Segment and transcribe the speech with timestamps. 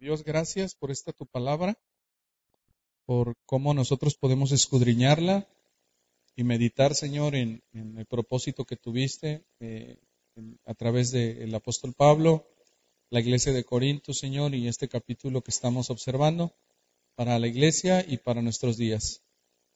[0.00, 1.78] Dios, gracias por esta tu palabra,
[3.04, 5.46] por cómo nosotros podemos escudriñarla
[6.34, 9.98] y meditar, Señor, en, el propósito que tuviste eh,
[10.64, 12.46] a través del apóstol Pablo,
[13.10, 16.54] la iglesia de Corinto, Señor, y este capítulo que estamos observando
[17.14, 19.20] para la iglesia y para nuestros días.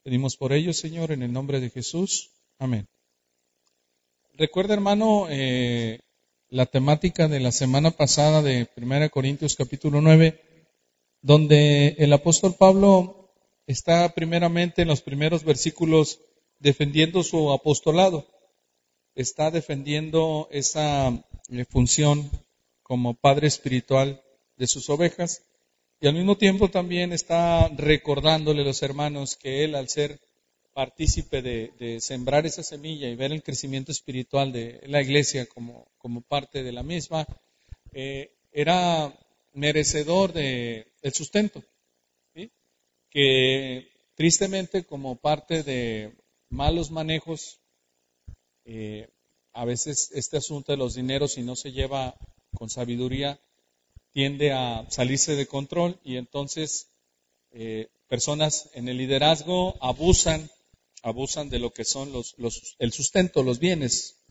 [0.05, 2.31] Pedimos por ello, Señor, en el nombre de Jesús.
[2.59, 2.89] Amén.
[4.33, 6.01] Recuerda, hermano, eh,
[6.55, 10.41] la temática de la semana pasada de 1 Corintios capítulo 9,
[11.21, 13.29] donde el apóstol Pablo
[13.67, 16.21] está primeramente en los primeros versículos
[16.61, 18.29] defendiendo su apostolado,
[19.17, 22.31] está defendiendo esa eh, función
[22.85, 24.23] como padre espiritual
[24.57, 25.43] de sus ovejas.
[26.01, 30.21] Y al mismo tiempo también está recordándole a los hermanos que él al ser
[30.75, 36.63] partícipe de, sembrar esa semilla y ver el crecimiento espiritual de la iglesia como, parte
[36.63, 37.27] de la misma,
[37.93, 39.17] eh, era
[39.53, 41.63] merecedor de, del sustento,
[43.11, 46.13] que tristemente como parte de
[46.51, 47.61] malos manejos,
[48.65, 49.09] eh,
[49.53, 52.17] a veces este asunto de los dineros, si no se lleva
[52.57, 53.39] con sabiduría,
[54.13, 56.89] tiende a salirse de control y entonces
[57.53, 60.51] eh, personas en el liderazgo abusan
[61.05, 62.35] abusan de lo que son los,
[62.79, 64.25] el sustento, los bienes,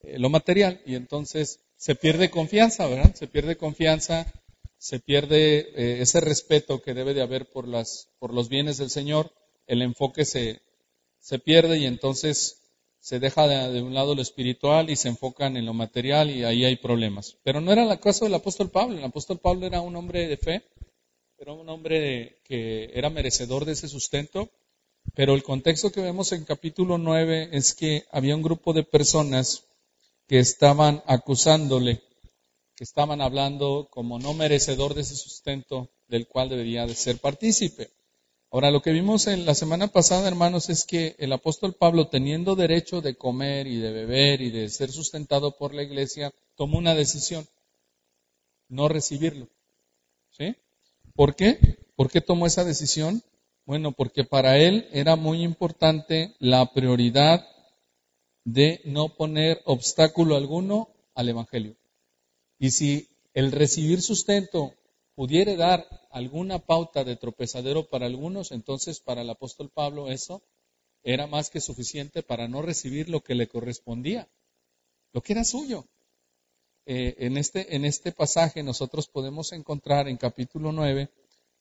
[0.00, 3.14] eh, lo material, y entonces se pierde confianza, ¿verdad?
[3.14, 4.26] Se pierde confianza,
[4.76, 8.90] se pierde eh, ese respeto que debe de haber por, las, por los bienes del
[8.90, 9.32] Señor,
[9.68, 10.60] el enfoque se,
[11.20, 12.60] se pierde y entonces
[12.98, 16.64] se deja de, un lado lo espiritual y se enfocan en lo material y ahí
[16.64, 17.38] hay problemas.
[17.44, 18.98] Pero no era el caso del apóstol Pablo.
[18.98, 20.64] El apóstol Pablo era un hombre de fe,
[21.38, 24.50] era un hombre que era merecedor de ese sustento
[25.14, 29.64] pero el contexto que vemos en capítulo 9 es que había un grupo de personas
[30.26, 32.02] que estaban acusándole,
[32.74, 37.90] que estaban hablando como no merecedor de ese sustento del cual debería de ser partícipe.
[38.50, 42.54] Ahora, lo que vimos en la semana pasada, hermanos, es que el apóstol Pablo, teniendo
[42.54, 46.94] derecho de comer y de beber y de ser sustentado por la iglesia, tomó una
[46.94, 47.46] decisión,
[48.68, 49.48] no recibirlo.
[50.30, 50.54] ¿Sí?
[51.14, 51.58] ¿Por qué?
[51.96, 53.22] ¿Por qué tomó esa decisión?
[53.66, 57.44] Bueno, porque para él era muy importante la prioridad
[58.44, 61.76] de no poner obstáculo alguno al Evangelio.
[62.60, 64.72] Y si el recibir sustento
[65.16, 70.42] pudiera dar alguna pauta de tropezadero para algunos, entonces para el apóstol Pablo eso
[71.02, 74.28] era más que suficiente para no recibir lo que le correspondía,
[75.12, 75.86] lo que era suyo.
[76.84, 81.10] Eh, en, este, en este pasaje nosotros podemos encontrar en capítulo 9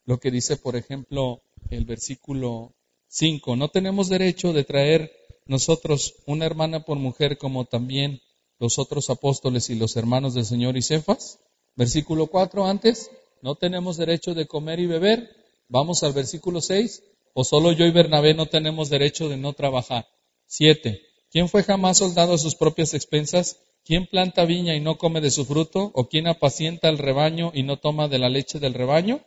[0.06, 2.76] lo que dice, por ejemplo, el versículo
[3.08, 3.56] 5.
[3.56, 5.12] No tenemos derecho de traer
[5.46, 8.22] nosotros una hermana por mujer como también
[8.60, 11.40] los otros apóstoles y los hermanos del Señor y Cefas.
[11.76, 13.12] Versículo 4 antes,
[13.42, 15.30] no tenemos derecho de comer y beber.
[15.68, 17.04] Vamos al versículo 6.
[17.34, 20.08] O solo yo y Bernabé no tenemos derecho de no trabajar.
[20.48, 21.02] 7.
[21.30, 23.60] ¿Quién fue jamás soldado a sus propias expensas?
[23.84, 25.92] ¿Quién planta viña y no come de su fruto?
[25.94, 29.22] ¿O quién apacienta el rebaño y no toma de la leche del rebaño?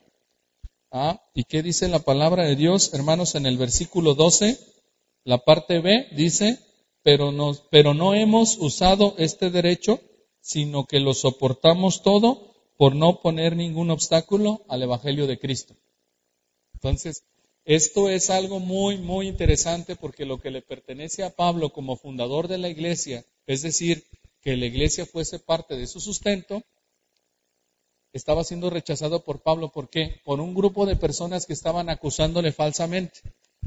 [0.91, 1.23] ¿Ah?
[1.35, 4.59] ¿Y qué dice la palabra de Dios, hermanos, en el versículo 12?
[5.25, 6.59] La parte B dice,
[7.03, 7.33] pero,
[7.71, 10.01] pero no hemos usado este derecho,
[10.41, 15.77] sino que lo soportamos todo por no poner ningún obstáculo al Evangelio de Cristo.
[16.73, 17.25] Entonces,
[17.65, 22.49] esto es algo muy, muy interesante porque lo que le pertenece a Pablo como fundador
[22.49, 24.07] de la iglesia, es decir,
[24.41, 26.63] que la iglesia fuese parte de su sustento,
[28.13, 29.71] estaba siendo rechazado por Pablo.
[29.71, 30.21] ¿Por qué?
[30.25, 33.21] Por un grupo de personas que estaban acusándole falsamente.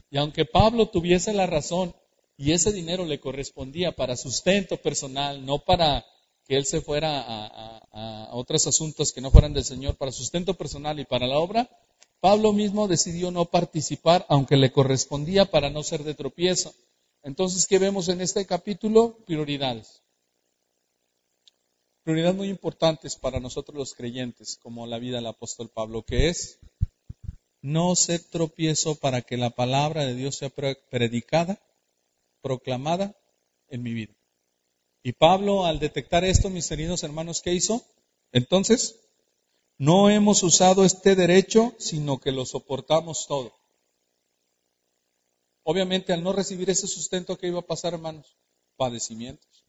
[0.09, 1.93] Y aunque Pablo tuviese la razón
[2.37, 6.05] y ese dinero le correspondía para sustento personal, no para
[6.47, 10.99] que él se fuera a, otros asuntos que no fueran del Señor, para sustento personal
[10.99, 11.69] y para la obra,
[12.19, 16.73] Pablo mismo decidió no participar, aunque le correspondía para no ser de tropiezo.
[17.23, 19.17] Entonces, ¿qué vemos en este capítulo?
[19.25, 20.00] Prioridades
[22.03, 26.59] prioridades muy importantes para nosotros los creyentes, como la vida del apóstol Pablo, que es
[27.61, 31.59] no ser tropiezo para que la palabra de Dios sea predicada,
[32.41, 33.15] proclamada
[33.67, 34.13] en mi vida.
[35.03, 37.83] Y Pablo, al detectar esto, mis queridos hermanos, ¿qué hizo?
[38.31, 38.99] Entonces,
[39.77, 43.53] no hemos usado este derecho, sino que lo soportamos todo.
[45.63, 48.35] Obviamente, al no recibir ese sustento, ¿qué iba a pasar, hermanos?
[48.75, 49.65] Padecimientos.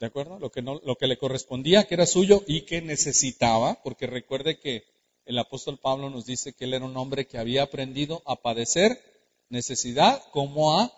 [0.00, 0.38] ¿De acuerdo?
[0.38, 4.58] Lo que, no, lo que le correspondía, que era suyo y que necesitaba, porque recuerde
[4.58, 4.84] que
[5.26, 8.98] el apóstol Pablo nos dice que él era un hombre que había aprendido a padecer
[9.50, 10.90] necesidad como a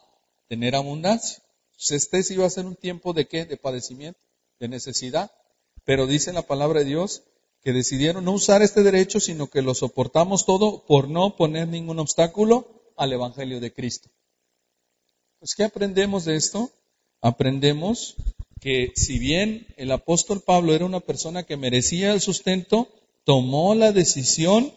[0.47, 1.43] tener abundancia.
[1.73, 3.45] Entonces, este sí iba a ser un tiempo de qué?
[3.45, 4.21] De padecimiento,
[4.61, 5.33] de necesidad.
[5.85, 7.25] Pero dice la palabra de Dios
[7.61, 11.99] que decidieron no usar este derecho, sino que lo soportamos todo por no poner ningún
[11.99, 14.11] obstáculo al Evangelio de Cristo.
[15.41, 16.71] Pues, ¿qué aprendemos de esto?
[17.21, 18.17] Aprendemos
[18.63, 22.89] que si bien el apóstol Pablo era una persona que merecía el sustento,
[23.25, 24.73] tomó la decisión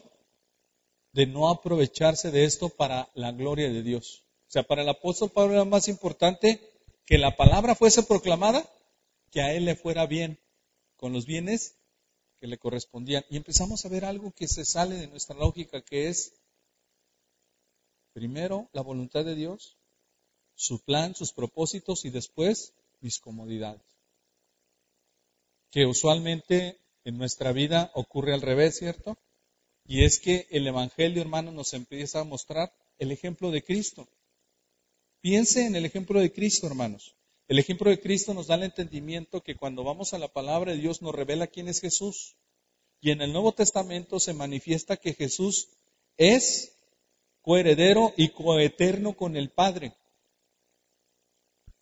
[1.14, 4.24] de no aprovecharse de esto para la gloria de Dios.
[4.48, 6.60] O sea, para el apóstol Pablo era más importante
[7.06, 8.68] que la palabra fuese proclamada
[9.30, 10.40] que a él le fuera bien
[10.96, 11.76] con los bienes
[12.40, 13.24] que le correspondían.
[13.30, 16.34] Y empezamos a ver algo que se sale de nuestra lógica, que es
[18.14, 19.78] primero la voluntad de Dios,
[20.56, 23.82] su plan, sus propósitos y después mis comodidades.
[25.72, 29.18] Que usualmente en nuestra vida ocurre al revés, ¿cierto?
[29.86, 34.08] Y es que el Evangelio, hermano, nos empieza a mostrar el ejemplo de Cristo.
[35.22, 37.16] Piense en el ejemplo de Cristo, hermanos.
[37.48, 40.80] El ejemplo de Cristo nos da el entendimiento que cuando vamos a la palabra de
[40.80, 42.36] Dios nos revela quién es Jesús.
[43.02, 45.70] Y en el Nuevo Testamento se manifiesta que Jesús
[46.18, 46.76] es
[47.42, 49.96] coheredero y coeterno con el Padre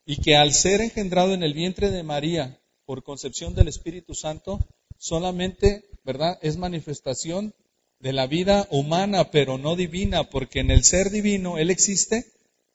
[0.05, 4.59] y que al ser engendrado en el vientre de María por concepción del Espíritu Santo,
[4.97, 7.53] solamente, ¿verdad?, es manifestación
[7.99, 12.25] de la vida humana, pero no divina, porque en el ser divino Él existe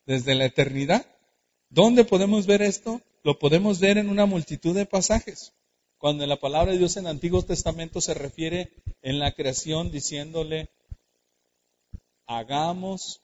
[0.07, 1.07] desde la eternidad.
[1.69, 3.03] ¿Dónde podemos ver esto?
[3.23, 5.53] Lo podemos ver en una multitud de pasajes.
[5.99, 8.73] Cuando la palabra de Dios en el Antiguo Testamento se refiere
[9.03, 10.71] en la creación diciéndole,
[12.27, 13.21] hagamos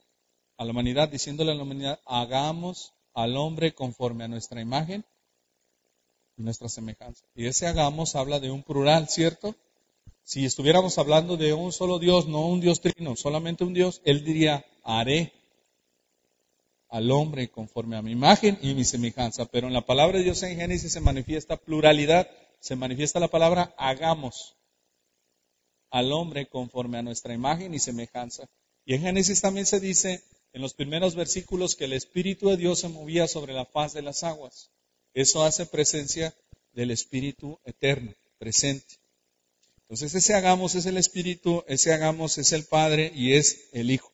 [0.59, 5.05] a la humanidad, diciéndole a la humanidad, hagamos al hombre conforme a nuestra imagen
[6.37, 7.25] y nuestra semejanza.
[7.35, 9.55] Y ese hagamos habla de un plural, ¿cierto?
[10.25, 14.25] Si estuviéramos hablando de un solo Dios, no un Dios trino, solamente un Dios, él
[14.25, 15.33] diría, haré
[16.89, 19.45] al hombre conforme a mi imagen y mi semejanza.
[19.47, 22.29] Pero en la palabra de Dios en Génesis se manifiesta pluralidad,
[22.61, 24.57] se manifiesta la palabra hagamos
[25.91, 28.49] al hombre conforme a nuestra imagen y semejanza.
[28.85, 30.23] Y en Génesis también se dice,
[30.55, 34.03] en los primeros versículos que el Espíritu de Dios se movía sobre la faz de
[34.03, 34.71] las aguas.
[35.13, 36.33] Eso hace presencia
[36.73, 38.95] del Espíritu eterno, presente.
[39.83, 44.13] Entonces ese hagamos es el Espíritu, ese hagamos es el Padre y es el Hijo.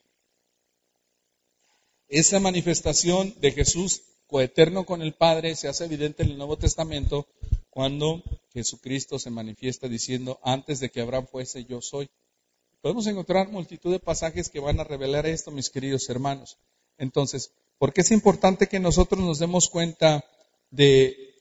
[2.08, 7.28] Esa manifestación de Jesús coeterno con el Padre se hace evidente en el Nuevo Testamento
[7.68, 8.22] cuando
[8.54, 12.08] Jesucristo se manifiesta diciendo, antes de que Abraham fuese, yo soy.
[12.82, 16.56] Podemos encontrar multitud de pasajes que van a revelar esto, mis queridos hermanos.
[16.96, 20.24] Entonces, ¿por qué es importante que nosotros nos demos cuenta
[20.70, 21.34] de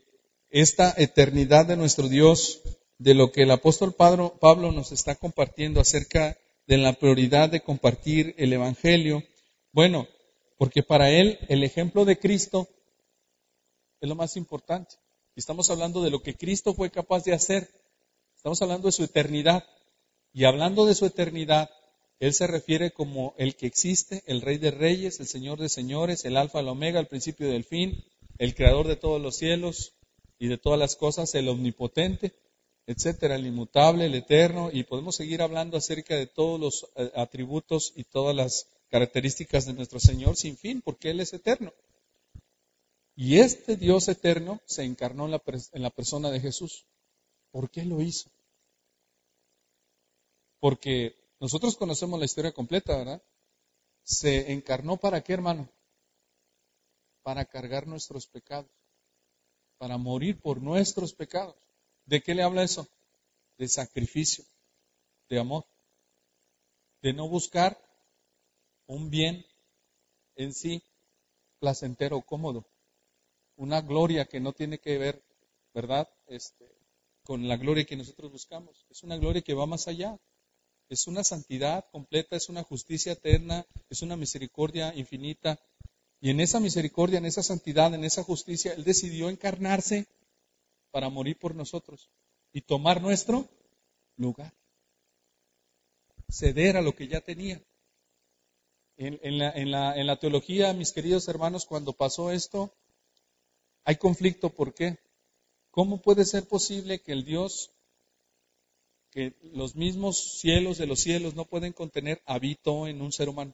[0.50, 2.62] esta eternidad de nuestro Dios,
[2.98, 6.38] de lo que el apóstol Pablo nos está compartiendo acerca
[6.68, 9.24] de la prioridad de compartir el Evangelio?
[9.72, 10.08] Bueno,
[10.58, 12.68] porque para él el ejemplo de Cristo
[14.02, 14.96] es lo más importante.
[15.38, 17.70] Estamos hablando de lo que Cristo fue capaz de hacer.
[18.36, 19.64] Estamos hablando de su eternidad.
[20.34, 21.70] Y hablando de su eternidad,
[22.20, 26.26] Él se refiere como el que existe, el Rey de Reyes, el Señor de Señores,
[26.26, 28.04] el Alfa, el Omega, el principio del fin,
[28.38, 29.94] el Creador de todos los cielos
[30.38, 32.34] y de todas las cosas, el Omnipotente,
[32.86, 37.94] etcétera, el Inmutable, el Eterno, y podemos seguir hablando acerca de todos los eh, atributos
[37.96, 41.74] y todas las características de nuestro Señor sin fin, porque Él es eterno.
[43.16, 45.42] Y este Dios eterno se encarnó en la,
[45.74, 46.86] en la persona de Jesús.
[47.52, 48.30] ¿Por qué lo hizo?
[50.60, 53.24] Porque nosotros conocemos la historia completa, ¿verdad?
[54.04, 55.70] Se encarnó para qué, hermano?
[57.22, 58.72] Para cargar nuestros pecados,
[59.78, 61.56] para morir por nuestros pecados.
[62.06, 62.88] ¿De qué le habla eso?
[63.58, 64.44] De sacrificio,
[65.30, 65.66] de amor,
[67.02, 67.80] de no buscar
[68.88, 69.46] un bien
[70.36, 70.84] en sí
[71.60, 72.66] placentero cómodo,
[73.56, 75.24] una gloria que no tiene que ver,
[75.74, 76.10] ¿verdad?
[76.28, 76.66] Este,
[77.24, 78.86] con la gloria que nosotros buscamos.
[78.90, 80.20] Es una gloria que va más allá
[80.90, 85.60] es una santidad completa, es una justicia eterna, es una misericordia infinita.
[86.20, 90.08] Y en esa misericordia, en esa santidad, en esa justicia, Él decidió encarnarse
[90.92, 92.10] para morir por nosotros
[92.52, 93.48] y tomar nuestro
[94.18, 94.52] lugar.
[96.28, 97.62] Ceder a lo que ya tenía.
[98.98, 102.74] En, la, en la teología, mis queridos hermanos, cuando pasó esto,
[103.86, 104.50] hay conflicto.
[104.50, 104.98] ¿Por qué?
[105.72, 107.72] ¿Cómo puede ser posible que el Dios
[109.12, 113.54] que los mismos cielos de los cielos no pueden contener habito en un ser humano.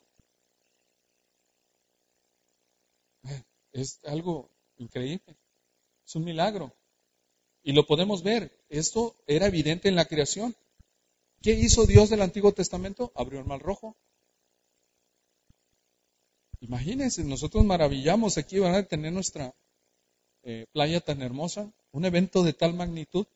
[3.72, 5.36] Es algo increíble.
[6.06, 6.74] Es un milagro.
[7.64, 8.52] Y lo podemos ver.
[8.70, 10.56] Esto era evidente en la creación.
[11.42, 13.12] ¿Qué hizo Dios del Antiguo Testamento?
[13.16, 13.98] Abrió el mar rojo.
[16.62, 19.54] Imagínense, nosotros maravillamos aquí, van a tener nuestra
[20.44, 23.28] eh, playa tan hermosa, un evento de tal magnitud.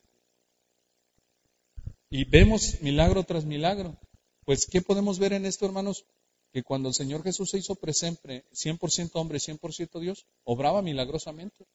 [2.10, 3.98] Y vemos milagro tras milagro.
[4.46, 6.06] Pues, ¿qué podemos ver en esto, hermanos?
[6.52, 11.68] Que cuando el Señor Jesús se hizo presente, 100% hombre, 100% Dios, obraba milagrosamente.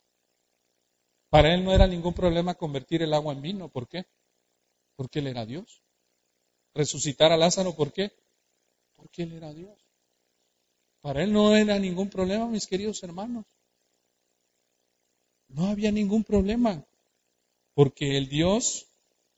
[1.31, 3.69] Para él no era ningún problema convertir el agua en vino.
[3.69, 4.07] ¿Por qué?
[4.97, 5.83] Porque él era Dios.
[6.75, 8.13] Resucitar a Lázaro, ¿por qué?
[8.97, 9.79] Porque él era Dios.
[11.01, 13.45] Para él no era ningún problema, mis queridos hermanos.
[15.49, 16.85] No había ningún problema.
[17.75, 18.89] Porque el Dios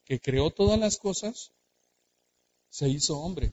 [0.06, 1.52] que creó todas las cosas
[2.70, 3.52] se hizo hombre.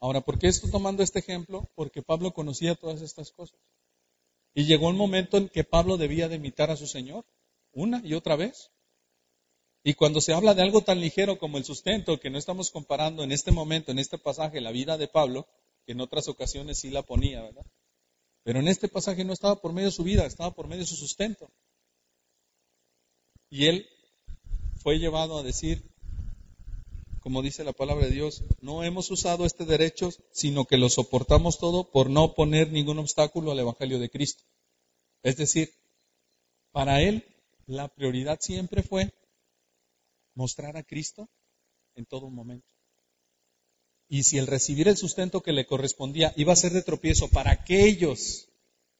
[0.00, 1.70] Ahora, ¿por qué estoy tomando este ejemplo?
[1.74, 3.58] Porque Pablo conocía todas estas cosas.
[4.54, 7.24] Y llegó el momento en que Pablo debía de imitar a su Señor,
[7.72, 8.70] una y otra vez.
[9.84, 13.22] Y cuando se habla de algo tan ligero como el sustento, que no estamos comparando
[13.22, 15.46] en este momento, en este pasaje, la vida de Pablo,
[15.84, 17.64] que en otras ocasiones sí la ponía, ¿verdad?
[18.42, 20.88] Pero en este pasaje no estaba por medio de su vida, estaba por medio de
[20.88, 21.52] su sustento.
[23.48, 23.88] Y él
[24.86, 25.82] fue llevado a decir,
[27.18, 31.58] como dice la palabra de Dios, no hemos usado este derecho, sino que lo soportamos
[31.58, 34.44] todo por no poner ningún obstáculo al Evangelio de Cristo.
[35.24, 35.74] Es decir,
[36.70, 37.24] para él
[37.66, 39.12] la prioridad siempre fue
[40.36, 41.28] mostrar a Cristo
[41.96, 42.68] en todo momento.
[44.08, 47.50] Y si el recibir el sustento que le correspondía iba a ser de tropiezo para
[47.50, 48.50] aquellos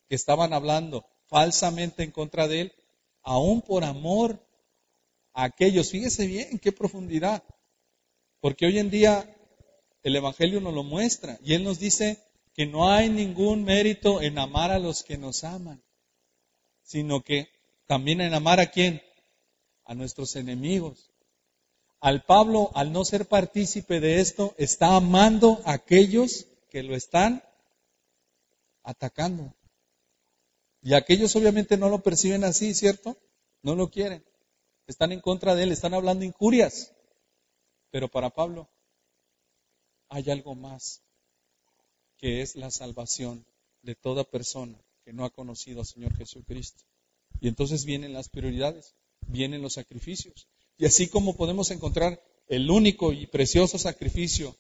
[0.09, 2.73] que estaban hablando falsamente en contra de él,
[3.23, 4.46] aún por amor
[5.37, 7.45] aquellos, fíjese bien qué profundidad,
[8.41, 9.37] porque hoy en día
[10.03, 12.19] el Evangelio nos lo muestra y él nos dice
[12.55, 15.83] que no hay ningún mérito en amar a los que nos aman,
[16.83, 17.51] sino que
[17.87, 19.03] también en amar a quién?
[19.85, 21.11] A nuestros enemigos.
[22.01, 27.43] Al Pablo, al no ser partícipe de esto, está amando a aquellos que lo están
[28.83, 29.55] atacando.
[30.81, 33.19] Y aquellos obviamente no lo perciben así, ¿cierto?
[33.63, 34.25] No lo quieren.
[34.87, 36.93] Están en contra de él, están hablando injurias.
[37.91, 38.69] Pero para Pablo
[40.09, 41.03] hay algo más,
[42.17, 43.45] que es la salvación
[43.83, 46.85] de toda persona que no ha conocido al Señor Jesucristo.
[47.41, 48.95] Y entonces vienen las prioridades,
[49.27, 50.49] vienen los sacrificios.
[50.79, 54.57] Y así como podemos encontrar el único y precioso sacrificio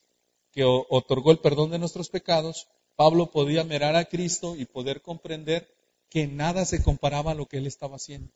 [0.52, 5.68] que otorgó el perdón de nuestros pecados, Pablo podía mirar a Cristo y poder comprender
[6.08, 8.32] que nada se comparaba a lo que él estaba haciendo.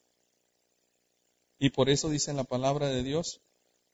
[1.62, 3.42] Y por eso dice la palabra de Dios,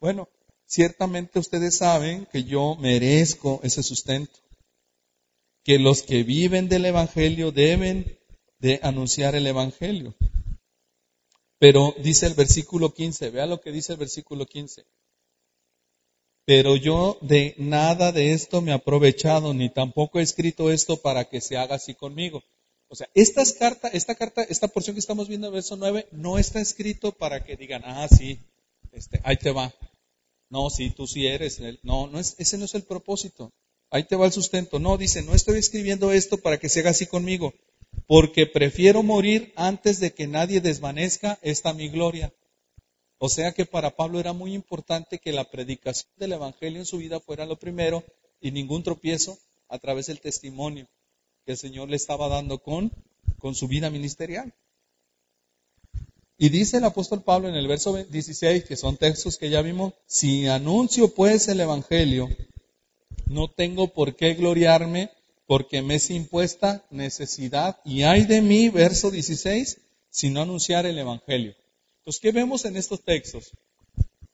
[0.00, 0.28] bueno,
[0.66, 4.38] ciertamente ustedes saben que yo merezco ese sustento,
[5.64, 8.20] que los que viven del Evangelio deben
[8.60, 10.14] de anunciar el Evangelio.
[11.58, 14.84] Pero dice el versículo 15, vea lo que dice el versículo 15.
[16.44, 21.24] Pero yo de nada de esto me he aprovechado, ni tampoco he escrito esto para
[21.24, 22.44] que se haga así conmigo.
[22.88, 26.60] O sea, esta carta, esta carta, esta porción que estamos viendo verso 9, no está
[26.60, 28.38] escrito para que digan, ah, sí,
[28.92, 29.74] este, ahí te va.
[30.48, 31.60] No, sí, tú sí eres.
[31.82, 33.52] No, no es, ese no es el propósito.
[33.90, 34.78] Ahí te va el sustento.
[34.78, 37.54] No, dice, no estoy escribiendo esto para que se haga así conmigo,
[38.06, 42.32] porque prefiero morir antes de que nadie desvanezca esta mi gloria.
[43.18, 46.98] O sea que para Pablo era muy importante que la predicación del Evangelio en su
[46.98, 48.04] vida fuera lo primero
[48.40, 49.38] y ningún tropiezo
[49.68, 50.86] a través del testimonio
[51.46, 52.92] que el Señor le estaba dando con,
[53.38, 54.52] con su vida ministerial.
[56.36, 59.94] Y dice el apóstol Pablo en el verso 16, que son textos que ya vimos,
[60.06, 62.28] si anuncio pues el Evangelio,
[63.26, 65.10] no tengo por qué gloriarme
[65.46, 70.98] porque me es impuesta necesidad y hay de mí, verso 16, si no anunciar el
[70.98, 71.54] Evangelio.
[71.98, 73.52] Entonces, ¿qué vemos en estos textos?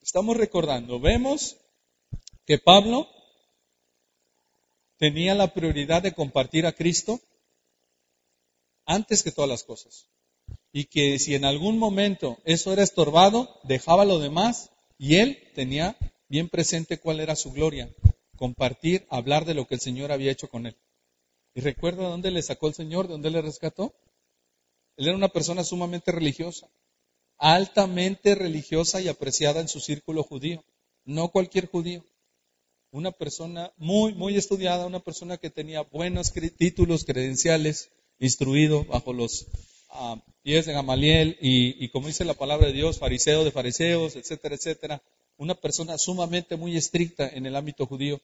[0.01, 1.59] Estamos recordando, vemos
[2.47, 3.07] que Pablo
[5.03, 7.21] tenía la prioridad de compartir a Cristo
[8.87, 10.07] antes que todas las cosas.
[10.71, 15.97] Y que si en algún momento eso era estorbado, dejaba lo demás y él tenía
[16.29, 17.93] bien presente cuál era su gloria,
[18.37, 20.77] compartir, hablar de lo que el Señor había hecho con él.
[21.53, 23.09] ¿Y recuerda dónde le sacó el Señor?
[23.09, 23.93] ¿De dónde le rescató?
[24.97, 26.69] Él era una persona sumamente religiosa,
[27.39, 30.63] altamente religiosa y apreciada en su círculo judío,
[31.05, 32.05] no cualquier judío.
[32.93, 39.47] Una persona muy, muy estudiada, una persona que tenía buenos títulos, credenciales, instruido bajo los
[39.89, 44.57] ah, pies de Gamaliel y, como dice la palabra de Dios, fariseo de fariseos, etcétera,
[44.57, 45.03] etcétera.
[45.39, 48.21] Una persona sumamente muy estricta en el ámbito judío.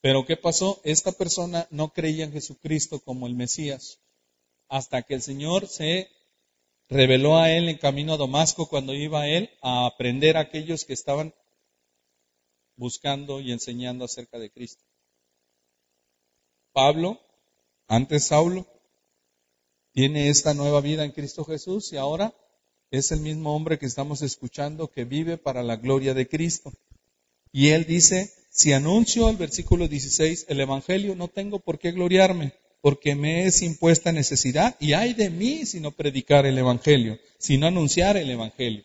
[0.00, 0.80] Pero ¿qué pasó?
[0.84, 3.98] Esta persona no creía en Jesucristo como el Mesías
[4.68, 6.08] hasta que el Señor se
[6.88, 10.84] reveló a él en camino a Damasco cuando iba a él a aprender a aquellos
[10.84, 11.34] que estaban
[12.76, 14.82] buscando y enseñando acerca de Cristo.
[16.72, 17.20] Pablo,
[17.88, 18.66] antes Saulo,
[19.92, 22.34] tiene esta nueva vida en Cristo Jesús y ahora
[22.90, 26.72] es el mismo hombre que estamos escuchando que vive para la gloria de Cristo.
[27.50, 32.52] Y él dice, si anuncio el versículo 16 el Evangelio, no tengo por qué gloriarme,
[32.82, 37.56] porque me es impuesta necesidad y hay de mí si no predicar el Evangelio, si
[37.56, 38.84] no anunciar el Evangelio.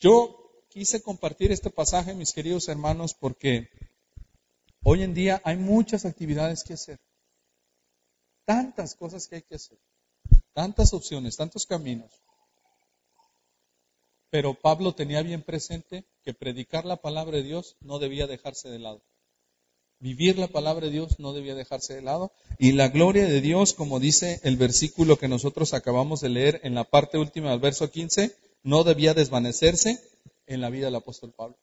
[0.00, 0.45] Yo
[0.76, 3.70] quise compartir este pasaje, mis queridos hermanos, porque
[4.82, 7.00] hoy en día hay muchas actividades que hacer,
[8.44, 9.78] tantas cosas que hay que hacer,
[10.52, 12.10] tantas opciones, tantos caminos.
[14.28, 18.78] Pero Pablo tenía bien presente que predicar la palabra de Dios no debía dejarse de
[18.78, 19.02] lado.
[19.98, 22.32] Vivir la palabra de Dios no debía dejarse de lado.
[22.58, 26.74] Y la gloria de Dios, como dice el versículo que nosotros acabamos de leer en
[26.74, 30.15] la parte última del verso 15, no debía desvanecerse
[30.46, 31.58] en la vida del apóstol Pablo.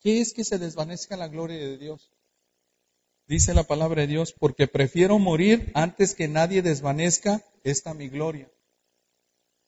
[0.00, 2.10] ¿Qué es que se desvanezca la gloria de Dios?
[3.26, 8.50] Dice la palabra de Dios, porque prefiero morir antes que nadie desvanezca esta mi gloria.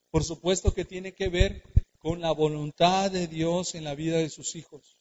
[0.09, 1.63] Por supuesto que tiene que ver
[1.99, 4.97] con la voluntad de Dios en la vida de sus hijos.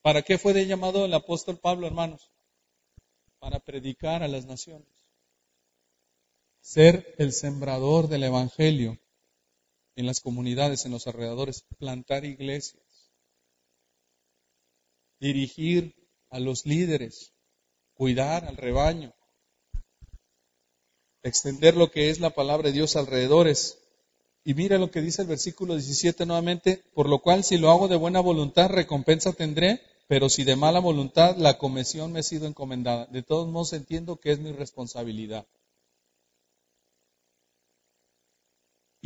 [0.00, 2.32] ¿Para qué fue de llamado el apóstol Pablo, hermanos?
[3.38, 4.88] Para predicar a las naciones.
[6.60, 8.98] Ser el sembrador del Evangelio
[9.96, 13.10] en las comunidades, en los alrededores, plantar iglesias,
[15.18, 15.94] dirigir
[16.30, 17.32] a los líderes,
[17.94, 19.14] cuidar al rebaño,
[21.22, 23.78] extender lo que es la palabra de Dios alrededores.
[24.44, 27.88] Y mira lo que dice el versículo 17 nuevamente, por lo cual si lo hago
[27.88, 32.46] de buena voluntad, recompensa tendré, pero si de mala voluntad, la comisión me ha sido
[32.46, 33.06] encomendada.
[33.06, 35.46] De todos modos entiendo que es mi responsabilidad.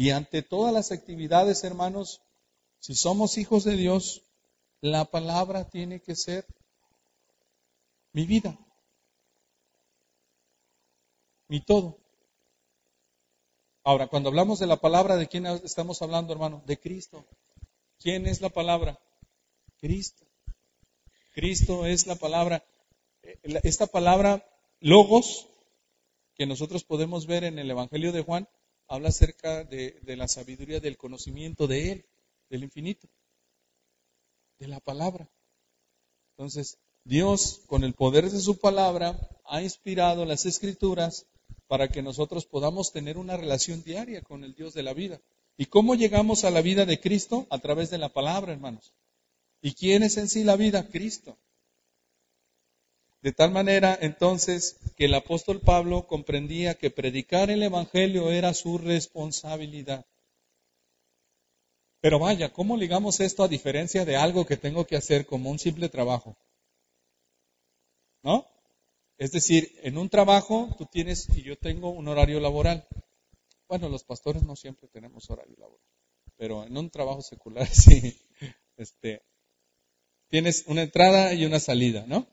[0.00, 2.22] Y ante todas las actividades, hermanos,
[2.78, 4.22] si somos hijos de Dios,
[4.80, 6.46] la palabra tiene que ser
[8.14, 8.58] mi vida,
[11.48, 11.98] mi todo.
[13.84, 16.62] Ahora, cuando hablamos de la palabra, ¿de quién estamos hablando, hermano?
[16.64, 17.26] De Cristo.
[17.98, 18.98] ¿Quién es la palabra?
[19.80, 20.24] Cristo.
[21.34, 22.64] Cristo es la palabra.
[23.42, 24.48] Esta palabra,
[24.80, 25.46] logos,
[26.36, 28.48] que nosotros podemos ver en el Evangelio de Juan,
[28.90, 32.06] habla acerca de, la sabiduría, del conocimiento de Él,
[32.50, 33.08] del infinito,
[34.58, 35.30] de la palabra.
[36.32, 41.26] Entonces, Dios, con el poder de su palabra, ha inspirado las escrituras
[41.68, 45.20] para que nosotros podamos tener una relación diaria con el Dios de la vida.
[45.56, 47.46] ¿Y cómo llegamos a la vida de Cristo?
[47.50, 48.92] A través de la palabra, hermanos.
[49.62, 50.88] ¿Y quién es en sí la vida?
[50.88, 51.38] Cristo.
[53.22, 58.78] De tal manera, entonces, que el apóstol Pablo comprendía que predicar el Evangelio era su
[58.78, 60.06] responsabilidad.
[62.00, 65.58] Pero vaya, ¿cómo ligamos esto a diferencia de algo que tengo que hacer como un
[65.58, 66.34] simple trabajo?
[68.22, 68.46] ¿No?
[69.18, 72.86] Es decir, en un trabajo tú tienes y yo tengo un horario laboral.
[73.68, 75.86] Bueno, los pastores no siempre tenemos horario laboral,
[76.38, 78.18] pero en un trabajo secular sí.
[78.78, 79.22] Este,
[80.28, 82.26] tienes una entrada y una salida, ¿no?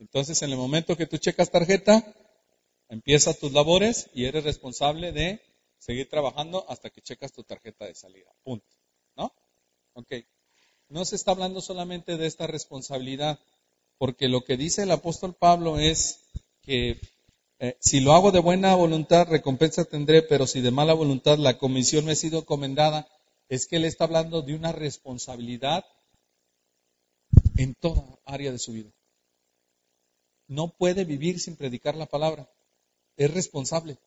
[0.00, 2.02] Entonces, en el momento que tú checas tarjeta,
[2.88, 5.42] empiezas tus labores y eres responsable de
[5.78, 8.32] seguir trabajando hasta que checas tu tarjeta de salida.
[8.42, 8.66] Punto.
[9.14, 9.30] ¿No?
[9.92, 10.12] Ok.
[10.88, 13.38] No se está hablando solamente de esta responsabilidad,
[13.98, 16.20] porque lo que dice el apóstol Pablo es
[16.62, 16.98] que
[17.58, 21.58] eh, si lo hago de buena voluntad, recompensa tendré, pero si de mala voluntad, la
[21.58, 23.06] comisión me ha sido encomendada,
[23.50, 25.84] es que él está hablando de una responsabilidad
[27.58, 28.90] en toda área de su vida
[30.50, 32.50] no puede vivir sin predicar la palabra.
[33.16, 33.98] Es responsable.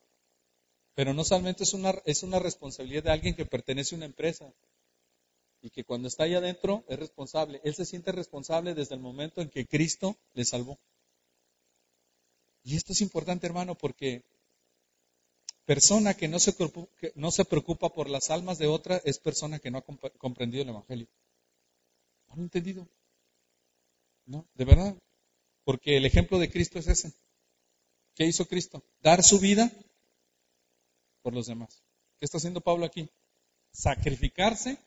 [0.94, 4.52] Pero no solamente es una, es una responsabilidad de alguien que pertenece a una empresa
[5.62, 7.62] y que cuando está ahí adentro es responsable.
[7.64, 10.78] Él se siente responsable desde el momento en que Cristo le salvó.
[12.62, 14.22] Y esto es importante, hermano, porque
[15.64, 19.58] persona que no se, que no se preocupa por las almas de otra es persona
[19.58, 21.08] que no ha comprendido el Evangelio.
[22.34, 22.86] ¿No entendido?
[24.26, 24.94] No, de verdad.
[25.64, 27.12] Porque el ejemplo de Cristo es ese.
[28.14, 28.84] ¿Qué hizo Cristo?
[29.00, 29.70] Dar su vida
[31.22, 31.82] por los demás.
[32.18, 33.08] ¿Qué está haciendo Pablo aquí?
[33.72, 34.78] Sacrificarse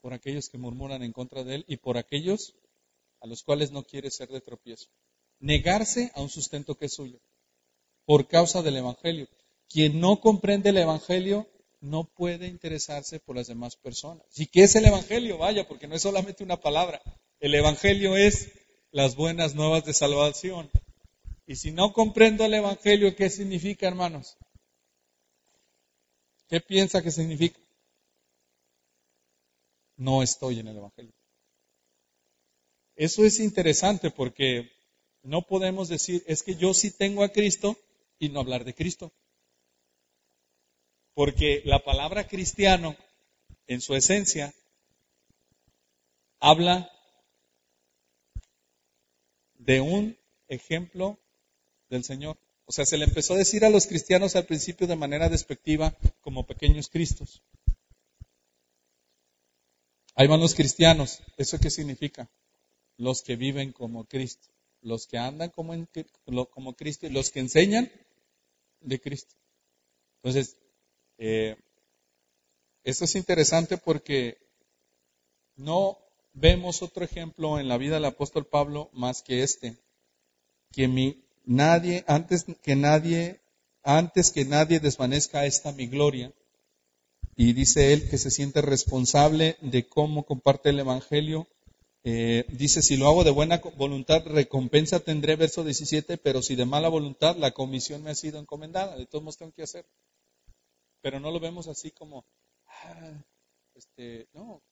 [0.00, 2.54] por aquellos que murmuran en contra de él y por aquellos
[3.20, 4.90] a los cuales no quiere ser de tropiezo.
[5.38, 7.20] Negarse a un sustento que es suyo
[8.04, 9.28] por causa del Evangelio.
[9.68, 11.48] Quien no comprende el Evangelio
[11.80, 14.26] no puede interesarse por las demás personas.
[14.36, 15.38] ¿Y qué es el Evangelio?
[15.38, 17.00] Vaya, porque no es solamente una palabra.
[17.40, 18.52] El Evangelio es
[18.92, 20.70] las buenas nuevas de salvación.
[21.46, 24.36] Y si no comprendo el Evangelio, ¿qué significa, hermanos?
[26.48, 27.58] ¿Qué piensa que significa?
[29.96, 31.12] No estoy en el Evangelio.
[32.94, 34.70] Eso es interesante porque
[35.22, 37.78] no podemos decir, es que yo sí tengo a Cristo
[38.18, 39.10] y no hablar de Cristo.
[41.14, 42.96] Porque la palabra cristiano,
[43.66, 44.52] en su esencia,
[46.40, 46.90] habla
[49.64, 51.18] de un ejemplo
[51.88, 52.38] del Señor.
[52.64, 55.96] O sea, se le empezó a decir a los cristianos al principio de manera despectiva
[56.20, 57.42] como pequeños cristos.
[60.14, 61.20] Ahí van los cristianos.
[61.36, 62.30] ¿Eso qué significa?
[62.96, 64.48] Los que viven como Cristo,
[64.80, 65.74] los que andan como,
[66.50, 67.90] como Cristo y los que enseñan
[68.80, 69.34] de Cristo.
[70.22, 70.56] Entonces,
[71.18, 71.56] eh,
[72.84, 74.38] esto es interesante porque
[75.56, 75.98] no
[76.34, 79.76] vemos otro ejemplo en la vida del apóstol Pablo más que este,
[80.72, 83.40] que mi, nadie, antes que nadie,
[83.82, 86.32] antes que nadie desvanezca esta mi gloria,
[87.36, 91.48] y dice él que se siente responsable de cómo comparte el Evangelio.
[92.04, 96.66] Eh, dice, si lo hago de buena voluntad, recompensa tendré, verso 17, pero si de
[96.66, 99.86] mala voluntad, la comisión me ha sido encomendada, de todos modos tengo que hacer.
[101.00, 102.24] Pero no lo vemos así como,
[102.66, 103.24] ah,
[103.74, 104.62] este, no.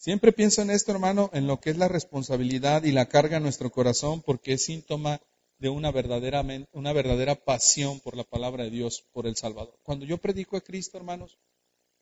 [0.00, 3.42] Siempre pienso en esto, hermano, en lo que es la responsabilidad y la carga en
[3.42, 5.20] nuestro corazón, porque es síntoma
[5.58, 9.78] de una verdadera, una verdadera pasión por la palabra de Dios, por el Salvador.
[9.82, 11.38] Cuando yo predico a Cristo, hermanos,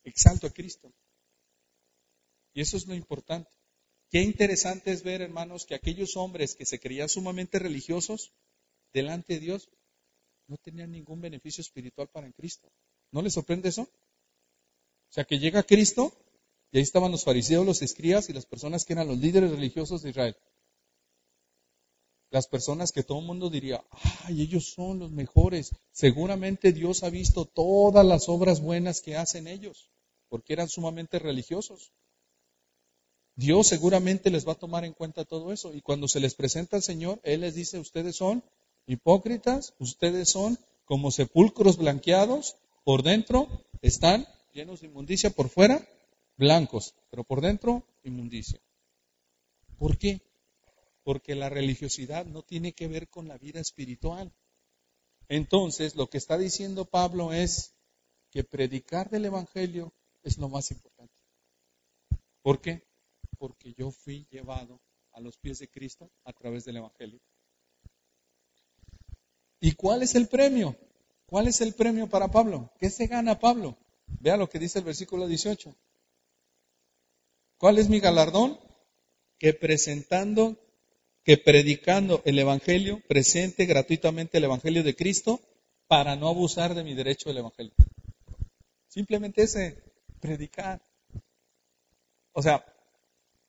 [0.05, 0.93] exalto a Cristo.
[2.53, 3.51] Y eso es lo importante.
[4.09, 8.31] Qué interesante es ver, hermanos, que aquellos hombres que se creían sumamente religiosos
[8.93, 9.69] delante de Dios
[10.47, 12.71] no tenían ningún beneficio espiritual para en Cristo.
[13.11, 13.81] ¿No les sorprende eso?
[13.81, 16.13] O sea, que llega Cristo
[16.71, 20.01] y ahí estaban los fariseos, los escribas y las personas que eran los líderes religiosos
[20.01, 20.35] de Israel
[22.31, 23.83] las personas que todo el mundo diría,
[24.25, 25.71] ay, ellos son los mejores.
[25.91, 29.89] Seguramente Dios ha visto todas las obras buenas que hacen ellos,
[30.29, 31.91] porque eran sumamente religiosos.
[33.35, 35.73] Dios seguramente les va a tomar en cuenta todo eso.
[35.73, 38.43] Y cuando se les presenta al Señor, Él les dice, ustedes son
[38.85, 43.47] hipócritas, ustedes son como sepulcros blanqueados, por dentro
[43.81, 45.87] están llenos de inmundicia, por fuera
[46.39, 48.59] blancos, pero por dentro inmundicia.
[49.77, 50.21] ¿Por qué?
[51.09, 54.31] porque la religiosidad no tiene que ver con la vida espiritual.
[55.27, 57.73] Entonces, lo que está diciendo Pablo es
[58.29, 61.15] que predicar del Evangelio es lo más importante.
[62.43, 62.83] ¿Por qué?
[63.39, 64.79] Porque yo fui llevado
[65.13, 67.19] a los pies de Cristo a través del Evangelio.
[69.59, 70.75] ¿Y cuál es el premio?
[71.25, 72.71] ¿Cuál es el premio para Pablo?
[72.77, 73.75] ¿Qué se gana Pablo?
[74.05, 75.75] Vea lo que dice el versículo 18.
[77.59, 78.57] ¿Cuál es mi galardón?
[79.37, 80.57] Que presentando
[81.23, 85.41] que predicando el Evangelio, presente gratuitamente el Evangelio de Cristo
[85.87, 87.73] para no abusar de mi derecho del Evangelio.
[88.87, 89.83] Simplemente ese,
[90.21, 90.81] predicar.
[92.31, 92.65] O sea,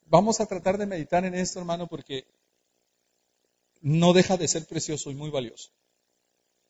[0.07, 2.27] vamos a tratar de meditar en esto, hermano, porque
[3.81, 5.71] no deja de ser precioso y muy valioso.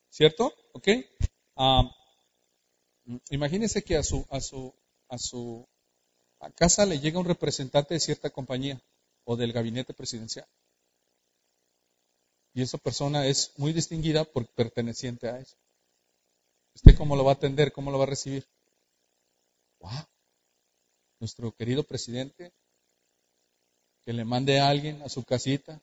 [0.09, 0.53] ¿Cierto?
[0.73, 0.89] ¿Ok?
[1.55, 1.89] Ah,
[3.31, 4.73] imagínese que a su, a su,
[5.09, 5.67] a su
[6.41, 8.81] a casa le llega un representante de cierta compañía
[9.23, 10.47] o del gabinete presidencial
[12.53, 15.55] y esa persona es muy distinguida por perteneciente a eso.
[16.75, 17.71] ¿Usted cómo lo va a atender?
[17.71, 18.47] ¿Cómo lo va a recibir?
[19.79, 20.05] ¡Wow!
[21.19, 22.51] Nuestro querido presidente,
[24.03, 25.81] que le mande a alguien a su casita,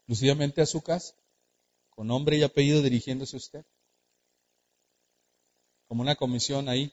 [0.00, 1.14] exclusivamente a su casa,
[1.90, 3.64] con nombre y apellido dirigiéndose a usted.
[5.86, 6.92] Como una comisión ahí.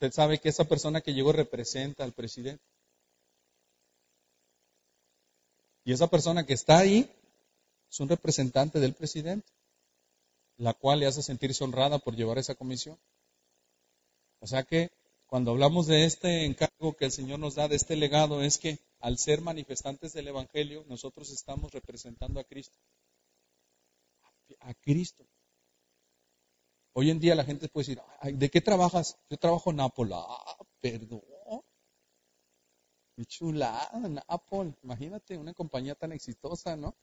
[0.00, 2.62] Usted sabe que esa persona que llegó representa al presidente.
[5.82, 7.10] Y esa persona que está ahí
[7.90, 9.48] es un representante del presidente,
[10.56, 12.96] la cual le hace sentirse honrada por llevar esa comisión.
[14.38, 14.92] O sea que
[15.26, 18.78] cuando hablamos de este encargo que el Señor nos da, de este legado, es que
[19.00, 22.78] al ser manifestantes del Evangelio, nosotros estamos representando a Cristo.
[24.60, 25.26] A Cristo.
[26.94, 28.02] Hoy en día la gente puede decir,
[28.34, 29.18] ¿de qué trabajas?
[29.30, 30.10] Yo trabajo en Apple.
[30.12, 31.22] Ah, perdón.
[33.16, 33.90] Qué chulada,
[34.28, 34.74] Apple.
[34.82, 36.96] Imagínate, una compañía tan exitosa, ¿no?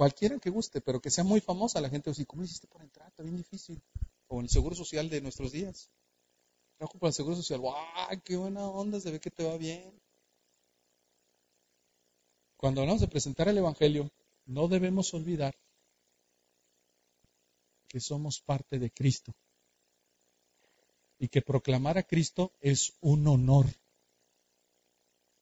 [0.00, 2.66] cualquiera que guste, pero que sea muy famosa, la gente va a decir, ¿cómo hiciste
[2.66, 3.06] para entrar?
[3.08, 3.82] Está bien difícil.
[4.28, 5.90] O el Seguro Social de nuestros días.
[6.78, 7.60] Trabajo para el Seguro Social.
[7.60, 7.74] ¡Wow!
[8.24, 8.98] ¡Qué buena onda!
[8.98, 9.92] Se ve que te va bien.
[12.56, 14.10] Cuando hablamos de presentar el Evangelio,
[14.46, 15.54] no debemos olvidar
[17.90, 19.34] que somos parte de Cristo.
[21.18, 23.66] Y que proclamar a Cristo es un honor,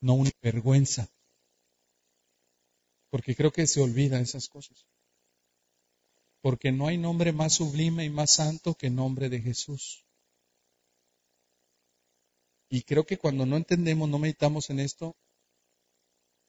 [0.01, 1.09] no una vergüenza
[3.11, 4.87] porque creo que se olvida esas cosas.
[6.41, 10.05] Porque no hay nombre más sublime y más santo que el nombre de Jesús.
[12.69, 15.17] Y creo que cuando no entendemos, no meditamos en esto,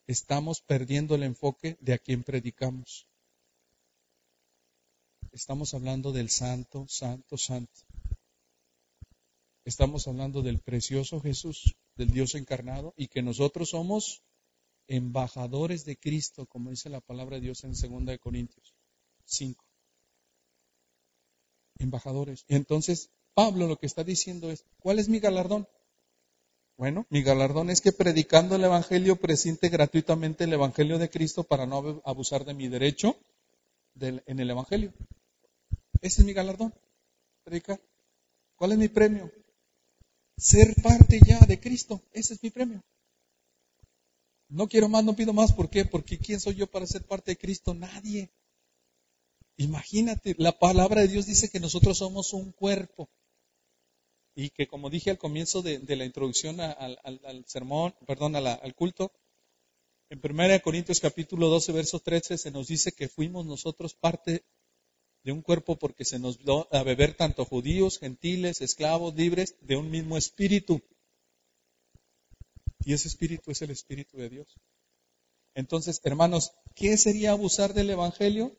[0.06, 3.09] estamos perdiendo el enfoque de a quien predicamos.
[5.40, 7.82] Estamos hablando del santo, santo, santo.
[9.64, 14.22] Estamos hablando del precioso Jesús, del Dios encarnado, y que nosotros somos
[14.88, 18.76] embajadores de Cristo, como dice la palabra de Dios en 2 Corintios
[19.24, 19.64] 5.
[21.78, 22.44] Embajadores.
[22.50, 25.70] Entonces, Pablo lo que está diciendo es, ¿cuál es mi galardón?
[26.76, 31.66] Bueno, mi galardón es que predicando el Evangelio presente gratuitamente el Evangelio de Cristo para
[31.66, 33.16] no abusar de mi derecho
[34.02, 34.94] en el Evangelio.
[36.02, 36.74] Ese es mi galardón,
[37.44, 37.82] predicar.
[38.56, 39.32] ¿Cuál es mi premio?
[40.38, 42.02] Ser parte ya de Cristo.
[42.12, 42.84] Ese es mi premio.
[44.48, 45.54] No quiero más, no pido más.
[45.54, 45.86] ¿Por qué?
[45.86, 47.74] Porque ¿quién soy yo para ser parte de Cristo?
[47.74, 48.32] Nadie.
[49.58, 53.10] Imagínate, la palabra de Dios dice que nosotros somos un cuerpo.
[54.36, 59.12] Y que como dije al comienzo de, la introducción al, sermón, perdón, al culto,
[60.10, 64.46] en 1 Corintios capítulo 12, verso 13 se nos dice que fuimos nosotros parte
[65.24, 69.76] de un cuerpo porque se nos dio a beber tanto judíos, gentiles, esclavos, libres, de
[69.76, 70.82] un mismo espíritu.
[72.86, 74.48] Y ese espíritu es el espíritu de Dios.
[75.54, 78.56] Entonces, hermanos, ¿qué sería abusar del Evangelio?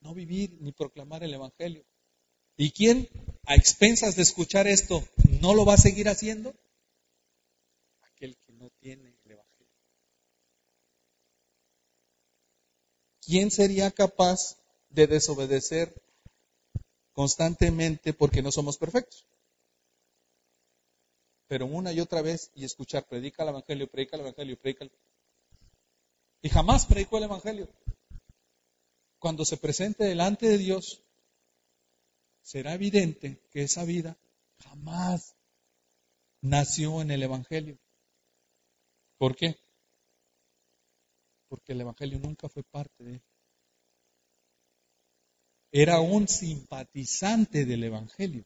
[0.00, 1.84] No vivir ni proclamar el Evangelio.
[2.56, 3.08] ¿Y quién,
[3.46, 5.02] a expensas de escuchar esto,
[5.40, 6.54] no lo va a seguir haciendo?
[8.02, 9.72] Aquel que no tiene el Evangelio.
[13.20, 14.56] ¿Quién sería capaz
[14.94, 15.94] de desobedecer
[17.12, 19.26] constantemente porque no somos perfectos?
[21.46, 24.92] pero una y otra vez y escuchar, predica el Evangelio, predica el Evangelio, predica el...
[26.42, 27.68] Y jamás predicó el Evangelio.
[29.18, 31.02] Cuando se presente delante de Dios,
[32.42, 34.18] será evidente que esa vida
[34.58, 35.36] jamás
[36.40, 37.78] nació en el Evangelio.
[39.16, 39.56] ¿Por qué?
[41.48, 43.22] Porque el Evangelio nunca fue parte de él.
[45.76, 48.44] Era un simpatizante del Evangelio.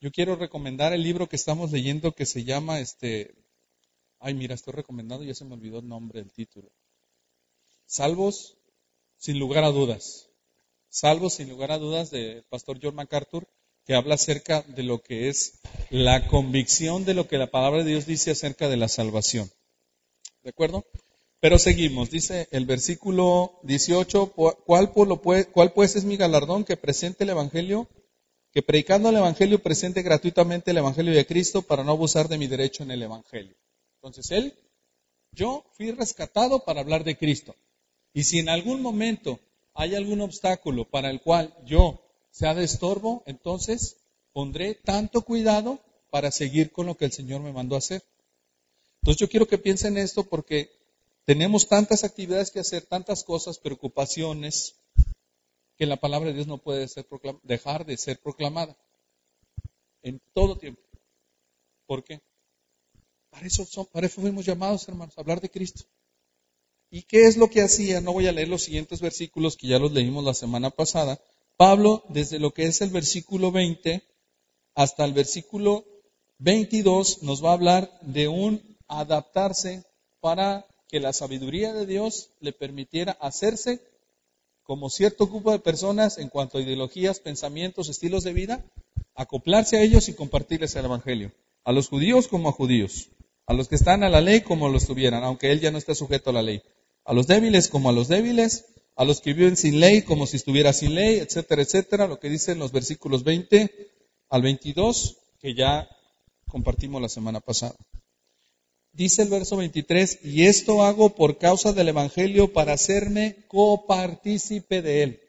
[0.00, 3.34] Yo quiero recomendar el libro que estamos leyendo que se llama este.
[4.18, 6.72] Ay, mira, estoy recomendando, ya se me olvidó el nombre del título.
[7.84, 8.56] Salvos
[9.18, 10.30] sin lugar a dudas.
[10.88, 13.46] Salvos sin lugar a dudas del pastor John MacArthur,
[13.84, 17.90] que habla acerca de lo que es la convicción de lo que la palabra de
[17.90, 19.50] Dios dice acerca de la salvación.
[20.42, 20.86] ¿De acuerdo?
[21.40, 24.32] Pero seguimos, dice el versículo 18,
[24.64, 27.88] ¿cuál, ¿cuál pues es mi galardón que presente el Evangelio
[28.56, 32.46] que predicando el Evangelio presente gratuitamente el Evangelio de Cristo para no abusar de mi
[32.46, 33.54] derecho en el Evangelio.
[33.96, 34.54] Entonces, él,
[35.30, 37.54] yo fui rescatado para hablar de Cristo.
[38.14, 39.38] Y si en algún momento
[39.74, 43.98] hay algún obstáculo para el cual yo sea de estorbo, entonces
[44.32, 48.02] pondré tanto cuidado para seguir con lo que el Señor me mandó a hacer.
[49.02, 50.70] Entonces yo quiero que piensen esto porque
[51.26, 54.76] tenemos tantas actividades que hacer, tantas cosas, preocupaciones,
[55.76, 57.06] que la palabra de Dios no puede ser
[57.42, 58.76] dejar de ser proclamada
[60.02, 60.80] en todo tiempo.
[61.86, 62.22] ¿Por qué?
[63.28, 65.84] Para eso, son, para eso fuimos llamados, hermanos, a hablar de Cristo.
[66.90, 68.00] ¿Y qué es lo que hacía?
[68.00, 71.20] No voy a leer los siguientes versículos que ya los leímos la semana pasada.
[71.56, 74.02] Pablo, desde lo que es el versículo 20
[74.76, 75.84] hasta el versículo
[76.38, 79.84] 22, nos va a hablar de un adaptarse
[80.20, 83.80] para que la sabiduría de Dios le permitiera hacerse
[84.62, 88.64] como cierto grupo de personas en cuanto a ideologías, pensamientos, estilos de vida,
[89.14, 91.32] acoplarse a ellos y compartirles el Evangelio.
[91.64, 93.08] A los judíos como a judíos.
[93.46, 95.94] A los que están a la ley como lo estuvieran, aunque él ya no está
[95.94, 96.62] sujeto a la ley.
[97.04, 98.66] A los débiles como a los débiles.
[98.96, 102.08] A los que viven sin ley como si estuviera sin ley, etcétera, etcétera.
[102.08, 103.70] Lo que dicen los versículos 20
[104.30, 105.88] al 22 que ya
[106.48, 107.76] compartimos la semana pasada.
[108.96, 115.02] Dice el verso 23, y esto hago por causa del Evangelio para hacerme copartícipe de
[115.02, 115.20] él.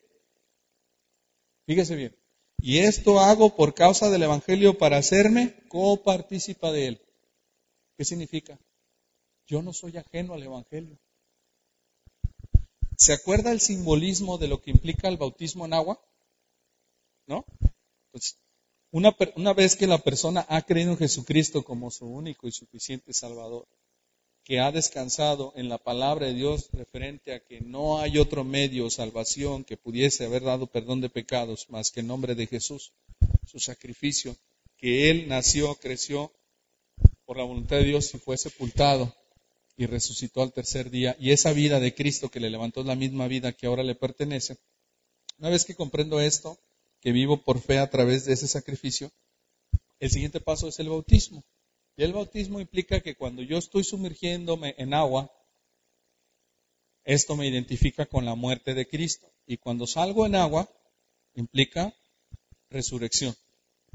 [1.65, 2.15] Fíjese bien.
[2.61, 7.01] Y esto hago por causa del Evangelio para hacerme copartícipa de él.
[7.97, 8.57] ¿Qué significa?
[9.47, 10.97] Yo no soy ajeno al Evangelio.
[12.95, 16.01] ¿Se acuerda el simbolismo de lo que implica el bautismo en agua?
[17.27, 17.45] ¿No?
[18.11, 18.37] Pues
[18.91, 23.67] una, vez que la persona ha creído en Jesucristo como su único y suficiente Salvador,
[24.43, 28.85] que ha descansado en la palabra de Dios referente a que no hay otro medio
[28.85, 32.93] o salvación que pudiese haber dado perdón de pecados más que el nombre de Jesús,
[33.45, 34.37] su sacrificio,
[34.77, 36.31] que Él nació, creció
[37.25, 39.13] por la voluntad de Dios y fue sepultado
[39.75, 43.27] y resucitó al tercer día, y esa vida de Cristo que le levantó la misma
[43.27, 44.57] vida que ahora le pertenece.
[45.37, 46.57] Una vez que comprendo esto,
[46.99, 49.11] que vivo por fe a través de ese sacrificio,
[49.99, 51.43] el siguiente paso es el bautismo.
[51.95, 55.31] Y el bautismo implica que cuando yo estoy sumergiéndome en agua,
[57.03, 59.31] esto me identifica con la muerte de Cristo.
[59.45, 60.69] Y cuando salgo en agua,
[61.33, 61.95] implica
[62.69, 63.35] resurrección.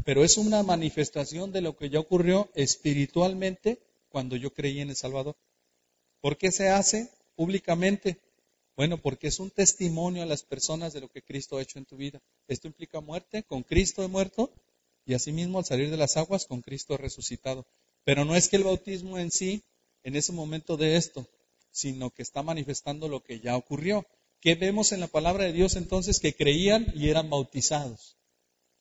[0.04, 4.96] Pero es una manifestación de lo que ya ocurrió espiritualmente cuando yo creí en el
[4.96, 5.36] Salvador.
[6.20, 8.18] ¿Por qué se hace públicamente?
[8.76, 11.84] Bueno, porque es un testimonio a las personas de lo que Cristo ha hecho en
[11.84, 12.22] tu vida.
[12.48, 14.52] Esto implica muerte, con Cristo he muerto,
[15.04, 17.66] y asimismo al salir de las aguas, con Cristo he resucitado.
[18.04, 19.62] Pero no es que el bautismo en sí,
[20.02, 21.26] en ese momento de esto,
[21.70, 24.06] sino que está manifestando lo que ya ocurrió.
[24.40, 26.18] ¿Qué vemos en la palabra de Dios entonces?
[26.18, 28.16] Que creían y eran bautizados.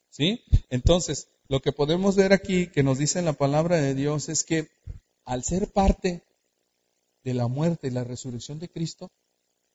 [0.10, 0.44] ¿Sí?
[0.70, 4.44] Entonces, lo que podemos ver aquí que nos dice en la palabra de Dios es
[4.44, 4.70] que
[5.26, 6.24] al ser parte
[7.24, 9.12] de la muerte y la resurrección de Cristo,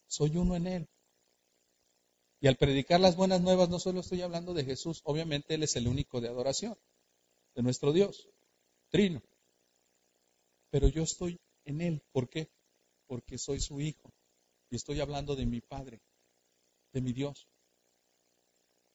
[0.06, 0.88] soy uno en Él.
[2.40, 5.76] Y al predicar las buenas nuevas no solo estoy hablando de Jesús, obviamente Él es
[5.76, 6.76] el único de adoración,
[7.54, 8.28] de nuestro Dios,
[8.90, 9.22] trino.
[10.70, 12.02] Pero yo estoy en Él.
[12.12, 12.50] ¿Por qué?
[13.06, 14.12] Porque soy su hijo.
[14.70, 16.00] Y estoy hablando de mi Padre,
[16.92, 17.48] de mi Dios.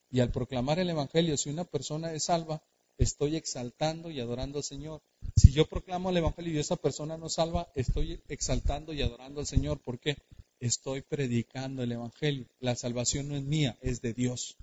[0.10, 2.62] Y al proclamar el Evangelio, si una persona es salva,
[2.98, 5.02] estoy exaltando y adorando al Señor.
[5.36, 9.48] Si yo proclamo el Evangelio y esa persona no salva, estoy exaltando y adorando al
[9.48, 9.80] Señor.
[9.82, 10.18] ¿Por qué?
[10.62, 12.46] Estoy predicando el Evangelio.
[12.60, 14.56] La salvación no es mía, es de Dios.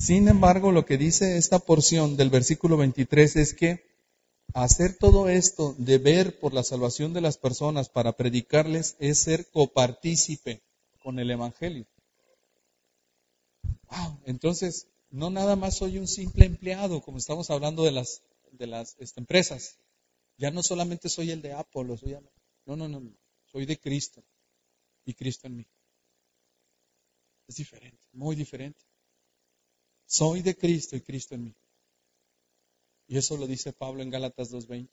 [0.00, 3.84] Sin embargo, lo que dice esta porción del versículo 23 es que
[4.54, 9.48] hacer todo esto de ver por la salvación de las personas para predicarles es ser
[9.52, 10.60] copartícipe
[10.98, 11.86] con el Evangelio.
[13.88, 18.66] Wow, entonces no nada más soy un simple empleado, como estamos hablando de las, de
[18.66, 19.78] las este, empresas.
[20.38, 22.16] Ya no solamente soy el de Apolo, soy,
[22.66, 23.12] no, no, no,
[23.46, 24.22] soy de Cristo
[25.04, 25.66] y Cristo en mí.
[27.46, 28.80] Es diferente, muy diferente.
[30.06, 31.54] Soy de Cristo y Cristo en mí.
[33.08, 34.88] Y eso lo dice Pablo en Gálatas 2.20.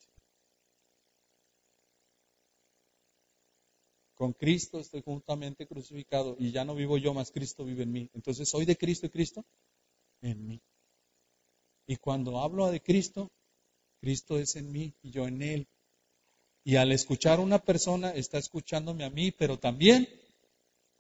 [4.16, 8.10] Con Cristo estoy juntamente crucificado y ya no vivo yo, más Cristo vive en mí.
[8.14, 9.46] Entonces, ¿soy de Cristo y Cristo?
[10.22, 10.62] En mí.
[11.88, 13.32] Y cuando hablo de Cristo,
[14.02, 15.68] Cristo es en mí y yo en Él.
[16.70, 20.08] Y al escuchar a una persona, está escuchándome a mí, pero también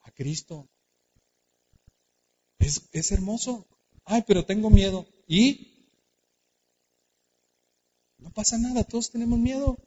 [0.01, 0.67] a Cristo.
[2.58, 3.67] Es, es hermoso.
[4.03, 5.05] Ay, pero tengo miedo.
[5.27, 5.86] ¿Y?
[8.17, 9.77] No pasa nada, todos tenemos miedo.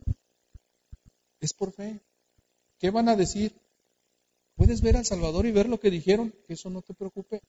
[1.40, 2.00] Es por fe.
[2.78, 3.52] ¿Qué van a decir?
[4.54, 7.40] Puedes ver al Salvador y ver lo que dijeron, que eso no te preocupe.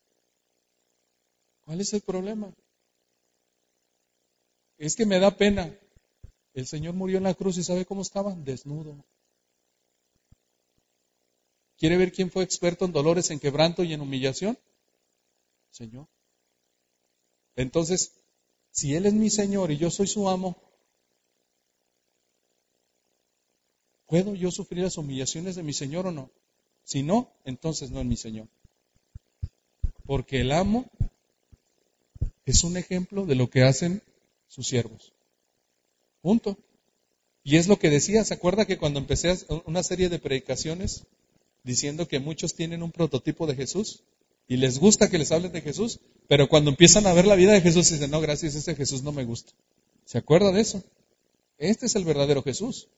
[1.60, 2.52] ¿Cuál es el problema?
[4.76, 5.72] Es que me da pena.
[6.54, 8.34] El Señor murió en la cruz y ¿sabe cómo estaba?
[8.34, 9.04] Desnudo.
[11.76, 14.58] ¿Quiere ver quién fue experto en dolores, en quebranto y en humillación?
[15.70, 16.06] Señor.
[17.56, 18.12] Entonces,
[18.70, 20.56] si Él es mi Señor y yo soy su amo,
[24.06, 26.30] ¿Puedo yo sufrir las humillaciones de mi Señor o no?
[26.84, 28.46] Si no, entonces no es mi Señor.
[30.06, 30.90] Porque el amo
[32.44, 34.02] es un ejemplo de lo que hacen
[34.46, 35.12] sus siervos.
[36.24, 36.56] Punto.
[37.42, 41.04] Y es lo que decía, ¿se acuerda que cuando empecé una serie de predicaciones
[41.64, 44.04] diciendo que muchos tienen un prototipo de Jesús
[44.48, 47.52] y les gusta que les hablen de Jesús, pero cuando empiezan a ver la vida
[47.52, 49.52] de Jesús dicen, no, gracias, ese Jesús no me gusta.
[50.06, 50.82] ¿Se acuerda de eso?
[51.58, 52.88] Este es el verdadero Jesús.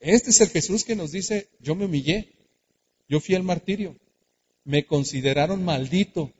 [0.00, 2.32] Este es el Jesús que nos dice, yo me humillé,
[3.08, 3.96] yo fui al martirio,
[4.64, 6.32] me consideraron maldito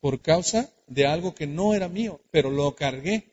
[0.00, 3.30] por causa de algo que no era mío, pero lo cargué,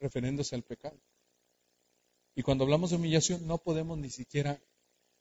[0.00, 0.98] refiriéndose al pecado.
[2.34, 4.60] Y cuando hablamos de humillación, no podemos ni siquiera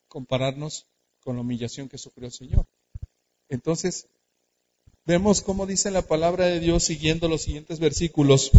[0.08, 0.88] compararnos
[1.22, 2.68] con la humillación que sufrió el Señor.
[3.50, 4.08] Entonces,
[5.08, 8.50] Vemos cómo dice la palabra de Dios siguiendo los siguientes versículos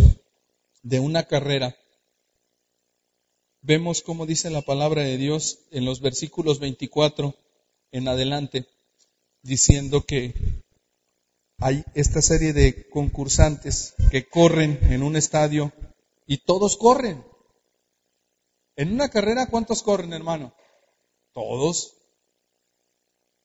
[0.85, 1.77] de una carrera.
[3.63, 7.35] Vemos cómo dice la palabra de Dios en los versículos 24
[7.91, 8.69] en adelante,
[9.43, 10.63] diciendo que
[11.59, 15.73] hay esta serie de concursantes que corren en un estadio
[16.27, 17.25] y todos corren.
[18.77, 20.55] En una carrera, ¿cuántos corren, hermano?
[21.33, 21.97] Todos.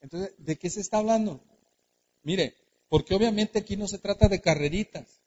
[0.02, 1.42] Entonces, ¿de qué se está hablando?
[2.24, 2.56] Mire,
[2.90, 5.22] porque obviamente aquí no se trata de carreritas.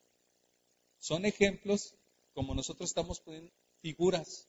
[0.99, 1.95] Son ejemplos,
[2.35, 4.49] como nosotros estamos poniendo figuras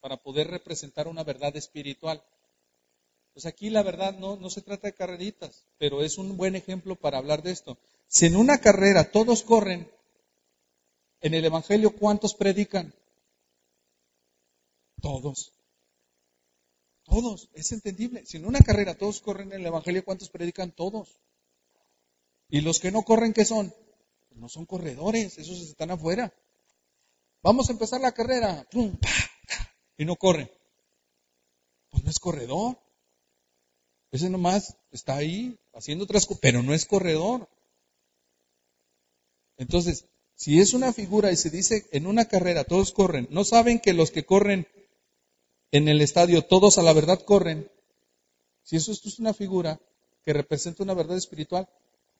[0.00, 2.22] para poder representar una verdad espiritual.
[3.32, 6.96] Pues aquí la verdad no, no se trata de carreritas, pero es un buen ejemplo
[6.96, 7.78] para hablar de esto.
[8.08, 9.90] Si en una carrera todos corren,
[11.20, 12.92] en el Evangelio ¿cuántos predican?
[15.00, 15.52] Todos.
[17.04, 18.26] Todos, es entendible.
[18.26, 20.72] Si en una carrera todos corren en el Evangelio, ¿cuántos predican?
[20.72, 21.18] Todos.
[22.48, 23.72] ¿Y los que no corren qué son?
[24.38, 26.32] no son corredores, esos están afuera.
[27.42, 28.66] Vamos a empezar la carrera.
[29.98, 30.50] y no corren.
[31.92, 32.78] no es corredor.
[34.10, 37.48] Ese nomás está ahí haciendo otras cosas, pero no es corredor.
[39.56, 43.80] Entonces, si es una figura y se dice en una carrera todos corren, ¿no saben
[43.80, 44.66] que los que corren
[45.72, 47.70] en el estadio todos a la verdad corren?
[48.62, 49.80] Si eso es una figura
[50.24, 51.68] que representa una verdad espiritual,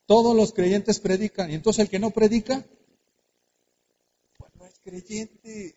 [0.07, 2.65] todos los creyentes predican y entonces el que no predica,
[4.39, 5.77] pues no es creyente.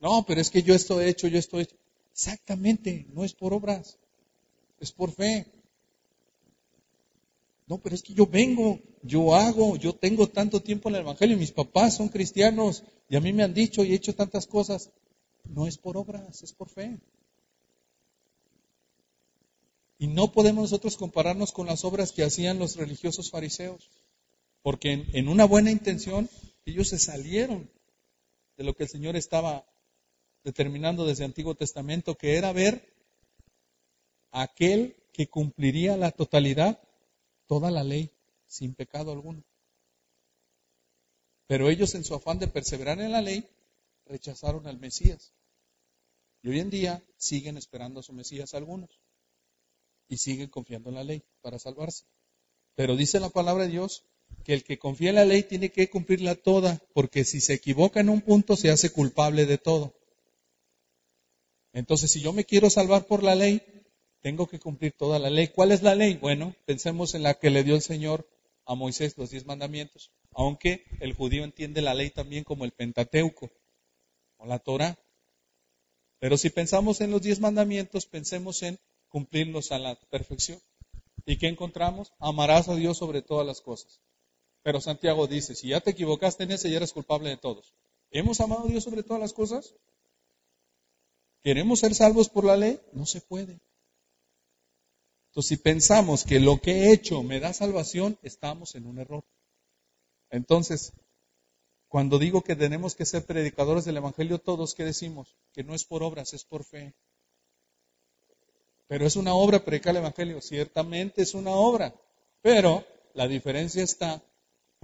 [0.00, 1.76] No, pero es que yo estoy hecho, yo estoy hecho.
[2.14, 3.98] Exactamente, no es por obras,
[4.78, 5.46] es por fe.
[7.66, 11.36] No, pero es que yo vengo, yo hago, yo tengo tanto tiempo en el Evangelio,
[11.36, 14.92] mis papás son cristianos y a mí me han dicho y he hecho tantas cosas.
[15.42, 17.00] No es por obras, es por fe.
[19.98, 23.90] Y no podemos nosotros compararnos con las obras que hacían los religiosos fariseos,
[24.62, 26.30] porque en, en una buena intención
[26.64, 27.68] ellos se salieron
[28.56, 29.66] de lo que el Señor estaba
[30.44, 32.92] determinando desde el Antiguo Testamento, que era ver
[34.30, 36.78] aquel que cumpliría la totalidad
[37.46, 38.10] toda la ley
[38.46, 39.42] sin pecado alguno.
[41.46, 43.48] Pero ellos en su afán de perseverar en la ley
[44.06, 45.32] rechazaron al Mesías.
[46.42, 49.00] Y hoy en día siguen esperando a su Mesías algunos.
[50.08, 52.04] Y siguen confiando en la ley para salvarse.
[52.74, 54.04] Pero dice la palabra de Dios
[54.44, 58.00] que el que confía en la ley tiene que cumplirla toda, porque si se equivoca
[58.00, 59.94] en un punto se hace culpable de todo.
[61.74, 63.60] Entonces, si yo me quiero salvar por la ley,
[64.20, 65.48] tengo que cumplir toda la ley.
[65.48, 66.14] ¿Cuál es la ley?
[66.14, 68.26] Bueno, pensemos en la que le dio el Señor
[68.64, 70.12] a Moisés, los diez mandamientos.
[70.30, 73.50] Aunque el judío entiende la ley también como el Pentateuco
[74.36, 74.96] o la Torah.
[76.20, 80.60] Pero si pensamos en los diez mandamientos, pensemos en cumplirlos a la perfección.
[81.26, 82.12] ¿Y qué encontramos?
[82.20, 84.00] Amarás a Dios sobre todas las cosas.
[84.62, 87.74] Pero Santiago dice, si ya te equivocaste en ese, ya eres culpable de todos.
[88.12, 89.74] ¿Hemos amado a Dios sobre todas las cosas?
[91.44, 92.80] ¿Queremos ser salvos por la ley?
[92.94, 93.60] No se puede.
[95.28, 99.24] Entonces, si pensamos que lo que he hecho me da salvación, estamos en un error.
[100.30, 100.94] Entonces,
[101.88, 105.36] cuando digo que tenemos que ser predicadores del Evangelio todos, ¿qué decimos?
[105.52, 106.94] Que no es por obras, es por fe.
[108.86, 111.94] Pero es una obra predicar el Evangelio, ciertamente es una obra,
[112.40, 114.22] pero la diferencia está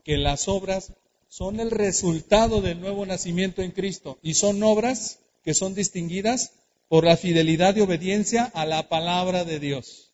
[0.05, 0.93] que las obras
[1.29, 6.53] son el resultado del nuevo nacimiento en Cristo y son obras que son distinguidas
[6.89, 10.11] por la fidelidad y obediencia a la palabra de Dios.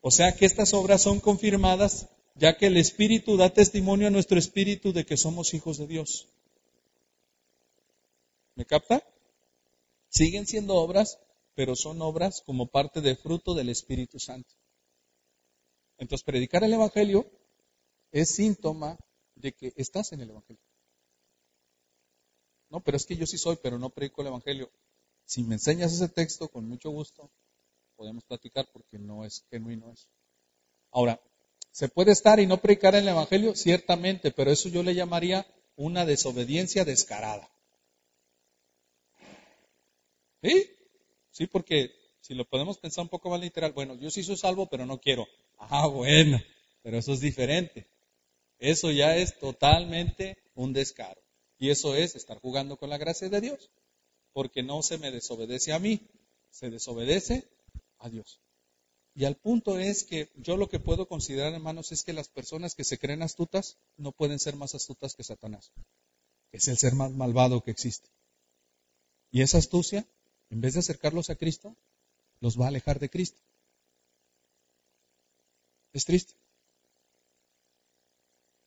[0.00, 4.38] O sea que estas obras son confirmadas ya que el Espíritu da testimonio a nuestro
[4.38, 6.28] Espíritu de que somos hijos de Dios.
[8.54, 9.04] ¿Me capta?
[10.08, 11.18] Siguen siendo obras,
[11.54, 14.54] pero son obras como parte del fruto del Espíritu Santo.
[15.98, 17.30] Entonces, predicar el Evangelio
[18.10, 18.98] es síntoma
[19.34, 20.62] de que estás en el Evangelio.
[22.70, 24.70] No, pero es que yo sí soy, pero no predico el Evangelio.
[25.24, 27.30] Si me enseñas ese texto, con mucho gusto,
[27.96, 30.08] podemos platicar porque no es genuino eso.
[30.92, 31.20] Ahora,
[31.72, 33.54] ¿se puede estar y no predicar el Evangelio?
[33.54, 35.46] Ciertamente, pero eso yo le llamaría
[35.76, 37.50] una desobediencia descarada.
[40.42, 40.70] ¿Sí?
[41.30, 44.68] Sí, porque si lo podemos pensar un poco más literal, bueno, yo sí soy salvo,
[44.68, 45.26] pero no quiero.
[45.58, 46.40] Ah, bueno,
[46.82, 47.88] pero eso es diferente.
[48.58, 51.20] Eso ya es totalmente un descaro.
[51.60, 53.70] Y eso es estar jugando con la gracia de Dios.
[54.32, 56.00] Porque no se me desobedece a mí,
[56.50, 57.46] se desobedece
[57.98, 58.40] a Dios.
[59.14, 62.74] Y al punto es que yo lo que puedo considerar, hermanos, es que las personas
[62.74, 65.70] que se creen astutas no pueden ser más astutas que Satanás.
[66.50, 68.08] Es el ser más malvado que existe.
[69.30, 70.06] Y esa astucia,
[70.48, 71.76] en vez de acercarlos a Cristo,
[72.40, 73.38] los va a alejar de Cristo.
[75.92, 76.32] Es triste.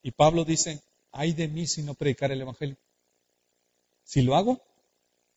[0.04, 2.78] Y Pablo dice, ay de mí si no predicar el Evangelio.
[4.14, 4.61] Si lo hago,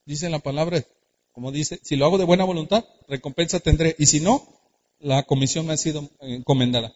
[0.05, 0.85] dice la palabra,
[1.33, 3.97] como dice, si lo hago de buena voluntad, recompensa tendré.
[3.99, 4.47] Y si no,
[4.99, 6.93] la comisión me ha sido encomendada.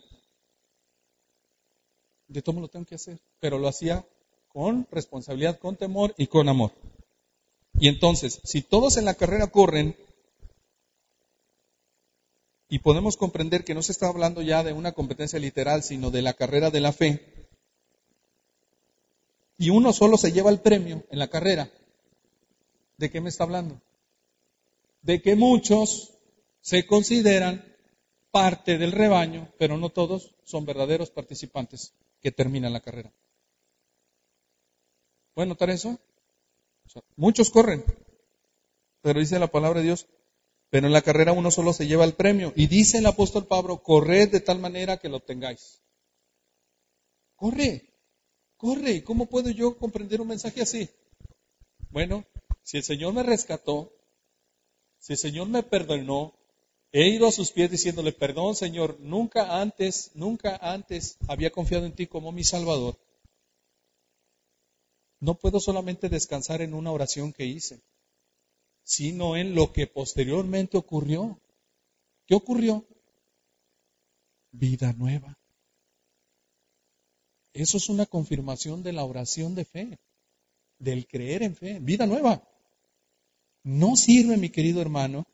[2.28, 3.18] De todo lo tengo que hacer.
[3.38, 4.06] Pero lo hacía
[4.48, 6.74] con responsabilidad, con temor y con amor.
[7.78, 9.96] Y entonces, si todos en la carrera corren,
[12.68, 16.20] y podemos comprender que no se está hablando ya de una competencia literal, sino de
[16.20, 17.48] la carrera de la fe,
[19.60, 21.70] y uno solo se lleva el premio en la carrera,
[22.96, 23.80] ¿de qué me está hablando?
[25.02, 26.12] de que muchos
[26.60, 27.64] se consideran
[28.30, 33.12] parte del rebaño, pero no todos son verdaderos participantes que terminan la carrera.
[35.34, 35.98] ¿Pueden notar eso?
[37.14, 37.84] muchos corren,
[39.00, 40.08] pero dice la palabra de Dios,
[40.70, 42.52] pero en la carrera uno solo se lleva el premio.
[42.56, 45.80] Y dice el apóstol Pablo, corred de tal manera que lo obtengáis.
[47.36, 47.89] Corre,
[48.60, 49.02] corre.
[49.02, 50.88] ¿Cómo puedo yo comprender un mensaje así?
[51.90, 52.24] Bueno,
[52.62, 53.92] si el Señor me rescató,
[54.98, 56.34] Si el Señor me perdonó,
[56.92, 61.94] he ido a sus pies diciéndole, perdón Señor, nunca antes, nunca antes había confiado en
[61.94, 62.98] ti como mi Salvador.
[65.20, 67.80] No puedo solamente descansar en una oración que hice,
[68.84, 71.40] sino en lo que posteriormente ocurrió.
[72.26, 72.84] ¿Qué ocurrió?
[74.52, 75.39] Vida nueva.
[77.52, 79.98] Eso es una confirmación de la oración de fe,
[80.78, 82.42] del creer en fe, vida nueva.
[83.62, 85.26] No sirve, mi querido hermano,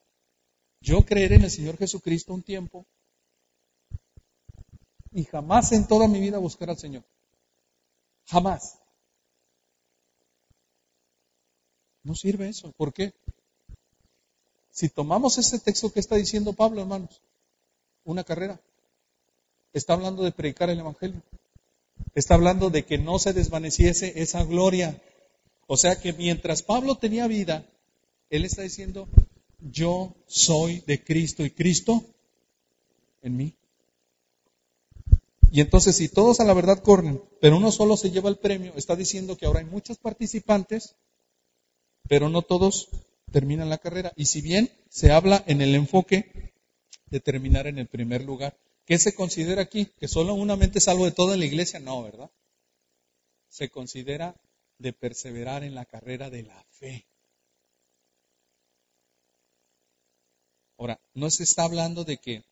[0.80, 2.86] yo creer en el Señor Jesucristo un tiempo
[5.12, 7.04] y jamás en toda mi vida buscar al Señor.
[8.26, 8.78] Jamás.
[12.02, 12.70] No sirve eso.
[12.72, 13.14] ¿Por qué?
[14.70, 17.20] Si tomamos ese texto que está diciendo Pablo, hermanos,
[18.04, 18.60] una carrera,
[19.72, 21.22] está hablando de predicar el Evangelio.
[22.16, 25.02] Está hablando de que no se desvaneciese esa gloria.
[25.66, 27.66] O sea que mientras Pablo tenía vida,
[28.30, 29.06] él está diciendo,
[29.60, 32.02] yo soy de Cristo y Cristo
[33.20, 33.54] en mí.
[35.52, 38.72] Y entonces si todos a la verdad corren, pero uno solo se lleva el premio,
[38.76, 40.96] está diciendo que ahora hay muchos participantes,
[42.08, 42.88] pero no todos
[43.30, 44.14] terminan la carrera.
[44.16, 46.54] Y si bien se habla en el enfoque
[47.10, 48.56] de terminar en el primer lugar,
[48.86, 49.86] ¿qué se considera aquí?
[49.98, 51.80] ¿Que solo una mente salvo de toda la iglesia?
[51.80, 52.30] No, ¿verdad?
[53.48, 54.34] Se considera
[54.78, 57.06] de perseverar en la carrera de la fe.
[60.78, 62.44] Ahora, no se está hablando de que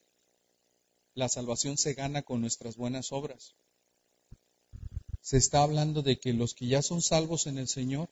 [1.14, 3.55] la salvación se gana con nuestras buenas obras.
[5.20, 8.11] Se está hablando de que los que ya son salvos en el Señor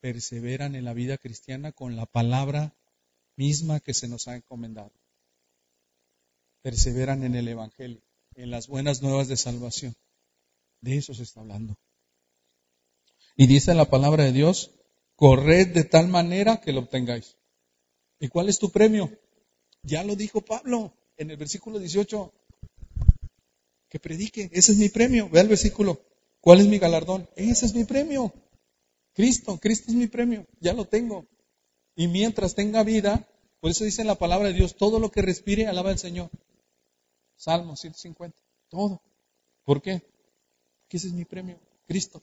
[0.00, 2.74] perseveran en la vida cristiana con la palabra
[3.36, 4.92] misma que se nos ha encomendado.
[6.62, 8.00] Perseveran en el Evangelio,
[8.36, 9.94] en las buenas nuevas de salvación.
[10.80, 11.76] De eso se está hablando.
[13.36, 14.70] Y dice la palabra de Dios,
[15.16, 17.36] corred de tal manera que lo obtengáis.
[18.20, 19.10] ¿Y cuál es tu premio?
[19.82, 22.32] Ya lo dijo Pablo en el versículo 18.
[23.88, 25.28] Que predique, ese es mi premio.
[25.28, 26.00] Ve al versículo.
[26.40, 27.28] ¿Cuál es mi galardón?
[27.36, 28.32] Ese es mi premio.
[29.12, 30.46] Cristo, Cristo es mi premio.
[30.60, 31.26] Ya lo tengo.
[31.94, 33.28] Y mientras tenga vida,
[33.60, 36.30] por eso dice la palabra de Dios, todo lo que respire, alaba al Señor.
[37.42, 38.36] Salmo 150.
[38.68, 39.02] Todo.
[39.64, 40.00] ¿Por qué?
[40.82, 41.58] Porque ese es mi premio.
[41.88, 42.22] Cristo.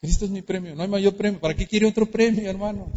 [0.00, 0.74] Cristo es mi premio.
[0.74, 1.38] No hay mayor premio.
[1.38, 2.90] ¿Para qué quiere otro premio, hermano?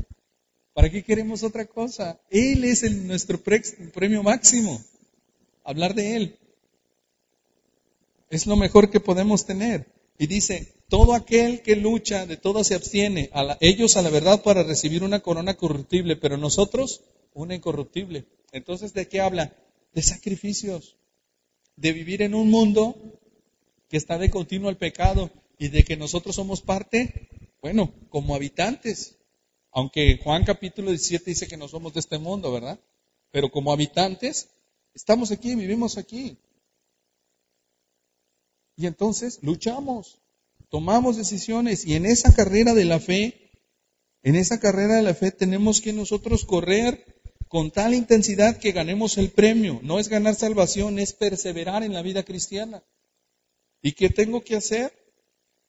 [0.73, 2.17] ¿Para qué queremos otra cosa?
[2.29, 4.81] Él es nuestro premio máximo.
[5.65, 6.39] Hablar de Él.
[8.29, 9.85] Es lo mejor que podemos tener.
[10.17, 13.31] Y dice, todo aquel que lucha, de todo se abstiene.
[13.33, 17.01] A ellos a la verdad para recibir una corona corruptible, pero nosotros
[17.33, 18.23] una incorruptible.
[18.53, 19.53] Entonces, ¿de qué habla?
[19.93, 20.95] De sacrificios.
[21.79, 22.97] De vivir en un mundo
[23.87, 27.29] que está de continuo al pecado y de que nosotros somos parte,
[27.61, 29.15] bueno, como habitantes.
[29.71, 32.77] Aunque Juan capítulo 17 dice que no somos de este mundo, ¿verdad?
[33.31, 34.49] Pero como habitantes,
[34.93, 36.37] estamos aquí, vivimos aquí.
[38.75, 40.19] Y entonces luchamos,
[40.67, 43.51] tomamos decisiones y en esa carrera de la fe,
[44.21, 47.18] en esa carrera de la fe tenemos que nosotros correr
[47.49, 49.79] con tal intensidad que ganemos el premio.
[49.83, 52.83] No es ganar salvación, es perseverar en la vida cristiana.
[53.81, 54.93] ¿Y qué tengo que hacer?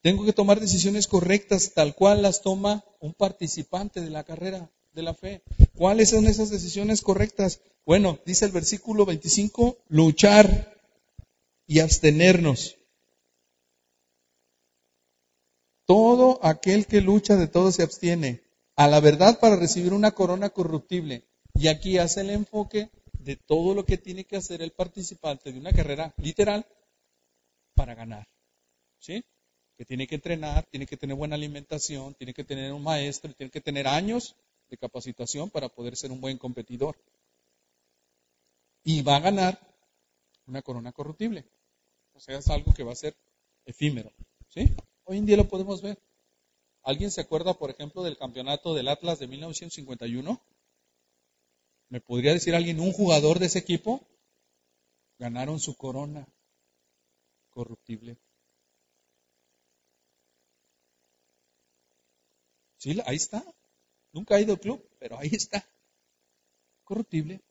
[0.03, 5.03] Tengo que tomar decisiones correctas tal cual las toma un participante de la carrera de
[5.03, 5.43] la fe.
[5.75, 7.63] ¿Cuáles son esas decisiones correctas?
[7.87, 10.79] Bueno, dice el versículo 25, luchar
[11.67, 12.77] y abstenernos.
[15.87, 18.43] Todo aquel que lucha de todo se abstiene
[18.77, 21.30] a la verdad para recibir una corona corruptible.
[21.61, 22.89] Y aquí hace el enfoque
[23.19, 26.67] de todo lo que tiene que hacer el participante de una carrera literal
[27.75, 28.27] para ganar.
[28.99, 29.23] ¿Sí?
[29.77, 33.51] que tiene que entrenar, tiene que tener buena alimentación, tiene que tener un maestro, tiene
[33.51, 34.37] que tener años
[34.69, 36.97] de capacitación para poder ser un buen competidor.
[38.83, 39.59] Y va a ganar
[40.47, 41.47] una corona corruptible.
[42.13, 43.17] O sea, es algo que va a ser
[43.65, 44.13] efímero.
[44.49, 44.71] ¿sí?
[45.05, 45.99] Hoy en día lo podemos ver.
[46.83, 50.43] ¿Alguien se acuerda, por ejemplo, del campeonato del Atlas de 1951?
[51.91, 54.07] ¿Me podría decir alguien, un jugador de ese equipo?
[55.19, 56.27] Ganaron su corona
[57.51, 58.17] corruptible.
[62.79, 63.45] Sí, ahí está.
[64.13, 65.69] Nunca ha ido al club, pero ahí está.
[66.85, 67.43] Corruptible.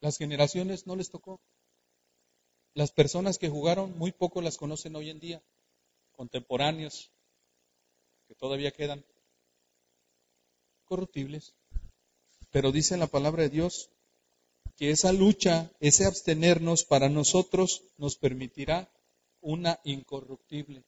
[0.00, 1.40] Las generaciones no les tocó.
[2.74, 5.42] Las personas que jugaron muy poco las conocen hoy en día.
[6.10, 7.12] Contemporáneos
[8.26, 9.04] que todavía quedan.
[10.84, 11.54] Corruptibles.
[12.54, 13.90] Pero dice la palabra de Dios
[14.76, 18.88] que esa lucha, ese abstenernos para nosotros nos permitirá
[19.40, 20.84] una incorruptible.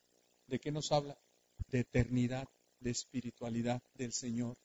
[0.47, 1.19] ¿De qué nos habla?
[1.67, 2.49] De eternidad
[2.79, 4.57] de espiritualidad del Señor,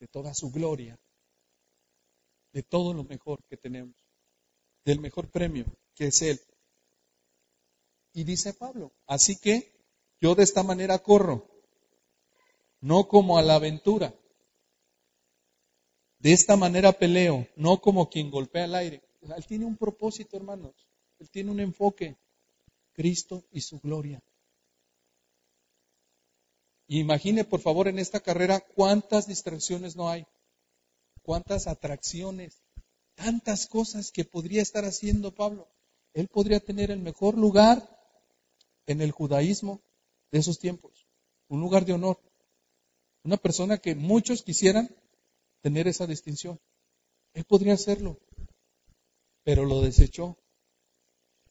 [0.00, 0.98] de toda su gloria,
[2.54, 3.94] de todo lo mejor que tenemos,
[4.86, 6.40] del mejor premio que es Él.
[8.14, 9.70] Y dice Pablo, así que
[10.18, 11.46] yo de esta manera corro,
[12.80, 14.14] no como a la aventura.
[16.18, 19.02] De esta manera peleo, no como quien golpea el aire.
[19.22, 20.74] Él tiene un propósito, hermanos.
[21.18, 22.16] Él tiene un enfoque.
[22.98, 24.20] Cristo y su gloria.
[26.88, 30.26] imagine, por favor, en esta carrera cuántas distracciones no hay,
[31.22, 32.60] cuántas atracciones,
[33.14, 35.68] tantas cosas que podría estar haciendo Pablo.
[36.12, 37.88] Él podría tener el mejor lugar
[38.86, 39.80] en el judaísmo
[40.32, 41.06] de esos tiempos,
[41.46, 42.18] un lugar de honor.
[43.22, 44.90] Una persona que muchos quisieran
[45.62, 46.60] tener esa distinción.
[47.34, 48.18] Él podría hacerlo,
[49.44, 50.36] pero lo desechó.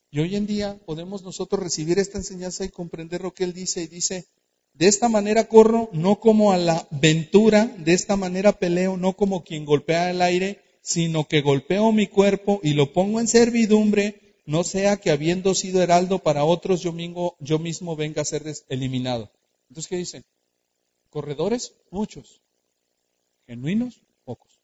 [0.09, 3.83] Y hoy en día podemos nosotros recibir esta enseñanza y comprender lo que él dice.
[3.83, 4.27] Y dice,
[4.73, 9.43] de esta manera corro, no como a la ventura, de esta manera peleo, no como
[9.43, 14.63] quien golpea el aire, sino que golpeo mi cuerpo y lo pongo en servidumbre no
[14.63, 19.29] sea que habiendo sido heraldo para otros, yo mismo, yo mismo venga a ser eliminado.
[19.67, 20.23] Entonces, ¿qué dicen?
[21.09, 22.41] Corredores, muchos.
[23.47, 24.59] Genuinos, pocos.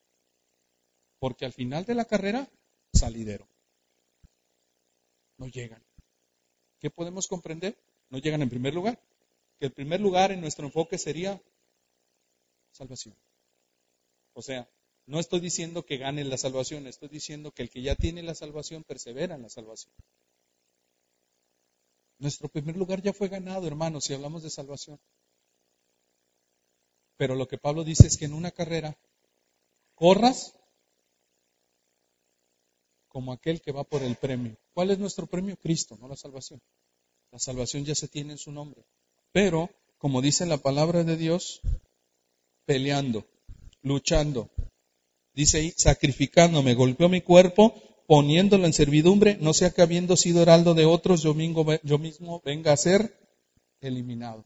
[1.19, 2.49] Porque al final de la carrera,
[2.93, 3.47] salidero.
[5.38, 5.84] No llegan.
[6.79, 7.77] ¿Qué podemos comprender?
[8.09, 8.99] No llegan en primer lugar.
[9.57, 11.41] Que el primer lugar en nuestro enfoque sería
[12.71, 13.15] salvación.
[14.34, 14.69] O sea,
[15.05, 18.36] no estoy diciendo que gane la salvación, estoy diciendo que el que ya tiene la
[18.36, 19.93] salvación persevera en la salvación.
[22.19, 24.99] Nuestro primer lugar ya fue ganado, hermanos, si hablamos de salvación.
[27.18, 28.97] Pero lo que Pablo dice es que en una carrera
[29.95, 30.53] corras
[33.07, 34.57] como aquel que va por el premio.
[34.74, 35.55] ¿Cuál es nuestro premio?
[35.57, 36.59] Cristo, no la salvación.
[37.32, 38.84] La salvación ya se tiene en su nombre.
[39.32, 41.61] Pero, como dice la palabra de Dios,
[42.66, 43.26] peleando,
[43.82, 44.49] luchando,
[45.34, 47.74] Dice ahí, sacrificándome, golpeó mi cuerpo,
[48.07, 51.36] poniéndolo en servidumbre, no sea que habiendo sido heraldo de otros, yo
[51.84, 53.18] yo mismo venga a ser
[53.82, 54.45] eliminado.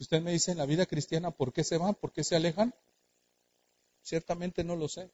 [0.00, 1.94] Si usted me dice en la vida cristiana, ¿por qué se van?
[1.94, 2.74] ¿Por qué se alejan?
[4.00, 5.10] Ciertamente no lo sé.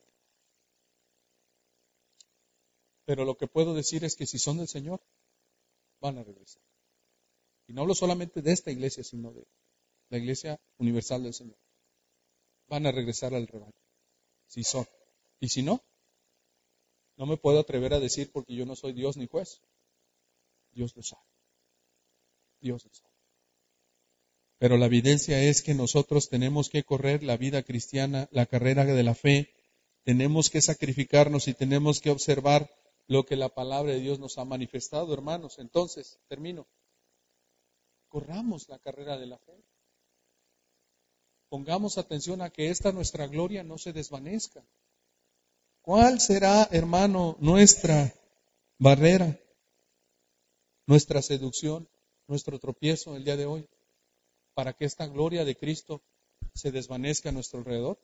[3.04, 5.02] Pero lo que puedo decir es que si son del Señor,
[5.98, 6.62] van a regresar.
[7.66, 9.44] Y no hablo solamente de esta iglesia, sino de
[10.08, 11.58] la iglesia universal del Señor.
[12.68, 13.82] Van a regresar al rebaño
[14.46, 14.86] si son.
[15.40, 15.82] Y si no,
[17.16, 19.60] no me puedo atrever a decir porque yo no soy Dios ni juez.
[20.70, 21.26] Dios lo sabe.
[22.60, 23.05] Dios lo sabe.
[24.58, 29.02] Pero la evidencia es que nosotros tenemos que correr la vida cristiana, la carrera de
[29.02, 29.52] la fe,
[30.04, 32.70] tenemos que sacrificarnos y tenemos que observar
[33.06, 35.58] lo que la palabra de Dios nos ha manifestado, hermanos.
[35.58, 36.66] Entonces, termino.
[38.08, 39.62] Corramos la carrera de la fe.
[41.48, 44.64] Pongamos atención a que esta nuestra gloria no se desvanezca.
[45.82, 48.12] ¿Cuál será, hermano, nuestra
[48.78, 49.38] barrera,
[50.86, 51.88] nuestra seducción,
[52.26, 53.68] nuestro tropiezo el día de hoy
[54.56, 56.02] para que esta gloria de Cristo
[56.54, 57.98] se desvanezca a nuestro alrededor?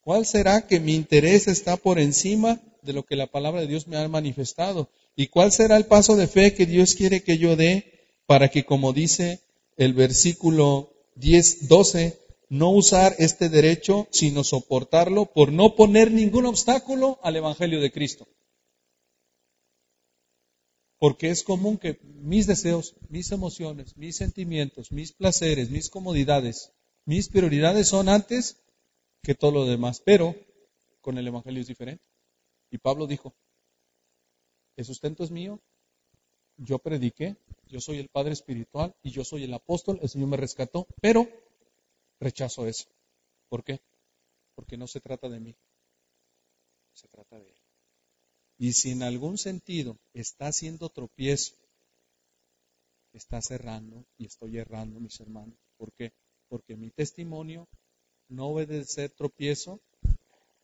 [0.00, 3.88] ¿Cuál será que mi interés está por encima de lo que la palabra de Dios
[3.88, 4.88] me ha manifestado?
[5.16, 8.64] ¿Y cuál será el paso de fe que Dios quiere que yo dé para que,
[8.64, 9.40] como dice
[9.76, 12.16] el versículo 10, 12,
[12.48, 18.28] no usar este derecho, sino soportarlo por no poner ningún obstáculo al Evangelio de Cristo.
[20.98, 26.72] Porque es común que mis deseos, mis emociones, mis sentimientos, mis placeres, mis comodidades,
[27.04, 28.60] mis prioridades son antes
[29.22, 30.02] que todo lo demás.
[30.04, 30.34] Pero
[31.00, 32.04] con el Evangelio es diferente.
[32.70, 33.34] Y Pablo dijo,
[34.76, 35.60] el sustento es mío,
[36.56, 37.36] yo prediqué,
[37.66, 41.28] yo soy el Padre Espiritual y yo soy el apóstol, el Señor me rescató, pero
[42.20, 42.88] rechazo eso.
[43.48, 43.80] ¿Por qué?
[44.54, 45.56] Porque no se trata de mí,
[46.92, 47.57] se trata de Él.
[48.58, 51.54] Y si en algún sentido está haciendo tropiezo,
[53.12, 55.56] está cerrando y estoy errando, mis hermanos.
[55.76, 56.12] ¿Por qué?
[56.48, 57.68] Porque mi testimonio
[58.28, 59.80] no debe ser tropiezo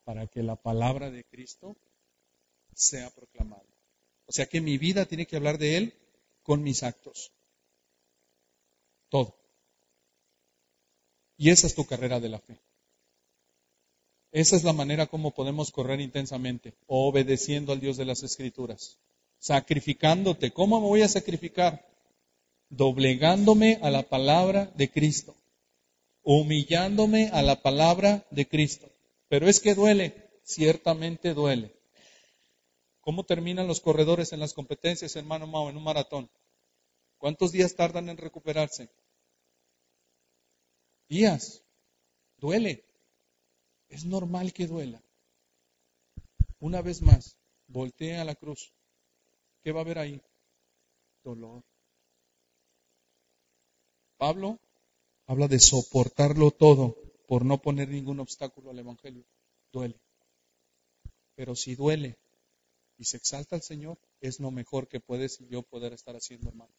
[0.03, 1.77] para que la palabra de Cristo
[2.75, 3.65] sea proclamada.
[4.27, 5.95] O sea que mi vida tiene que hablar de Él
[6.43, 7.33] con mis actos.
[9.09, 9.39] Todo.
[11.37, 12.61] Y esa es tu carrera de la fe.
[14.35, 18.99] Esa es la manera como podemos correr intensamente, obedeciendo al Dios de las Escrituras,
[19.39, 20.51] sacrificándote.
[20.51, 21.87] ¿Cómo me voy a sacrificar?
[22.69, 25.37] Doblegándome a la palabra de Cristo,
[26.25, 28.91] humillándome a la palabra de Cristo.
[29.29, 31.73] Pero es que duele, ciertamente duele.
[33.03, 36.29] ¿Cómo terminan los corredores en las competencias, hermano Mao, en un maratón?
[37.19, 38.89] ¿Cuántos días tardan en recuperarse?
[41.09, 41.63] Días.
[42.39, 42.85] Duele.
[43.89, 45.03] Es normal que duela.
[46.61, 48.73] una vez más, voltee a la cruz.
[49.63, 50.21] ¿Qué va a haber ahí?
[51.23, 51.63] Dolor.
[54.17, 54.59] Pablo
[55.27, 59.25] habla de soportarlo todo por no poner ningún obstáculo al Evangelio.
[59.73, 60.01] Duele.
[61.35, 62.17] Pero si duele
[62.97, 66.49] y se exalta al Señor, es lo mejor que puedes y yo poder estar haciendo,
[66.49, 66.73] hermano.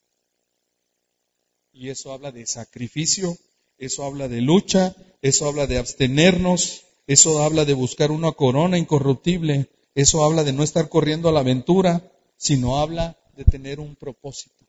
[1.72, 3.38] Y eso habla de sacrificio,
[3.78, 9.70] eso habla de lucha, eso habla de abstenernos, eso habla de buscar una corona incorruptible,
[9.94, 14.66] eso habla de no estar corriendo a la aventura, sino habla de tener un propósito.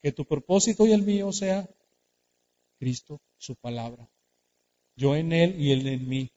[0.00, 1.68] Que tu propósito y el mío sea
[2.78, 4.08] Cristo, su palabra.
[4.96, 6.32] Yo en Él y Él en mí.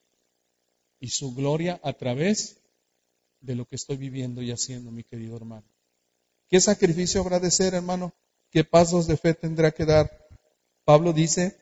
[1.00, 2.62] Y su gloria a través
[3.40, 5.68] de lo que estoy viviendo y haciendo, mi querido hermano.
[6.48, 8.14] ¿Qué sacrificio habrá de ser, hermano?
[8.52, 10.28] ¿Qué pasos de fe tendrá que dar?
[10.84, 11.58] Pablo dice,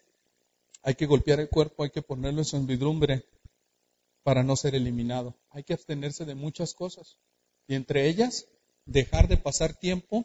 [0.81, 2.57] hay que golpear el cuerpo, hay que ponerlo en su
[4.29, 5.33] para no ser eliminado.
[5.49, 7.17] Hay que abstenerse de muchas cosas.
[7.65, 8.45] Y entre ellas,
[8.85, 10.23] dejar de pasar tiempo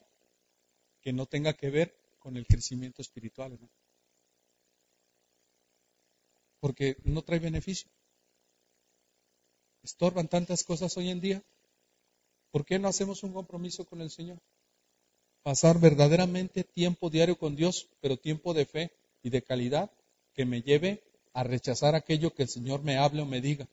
[1.00, 3.58] que no tenga que ver con el crecimiento espiritual.
[6.60, 7.88] Porque no trae beneficio.
[9.82, 11.42] Estorban tantas cosas hoy en día.
[12.50, 14.38] ¿Por qué no hacemos un compromiso con el Señor?
[15.42, 18.92] Pasar verdaderamente tiempo diario con Dios, pero tiempo de fe
[19.22, 19.90] y de calidad
[20.34, 21.02] que me lleve
[21.32, 23.66] a rechazar aquello que el Señor me hable o me diga.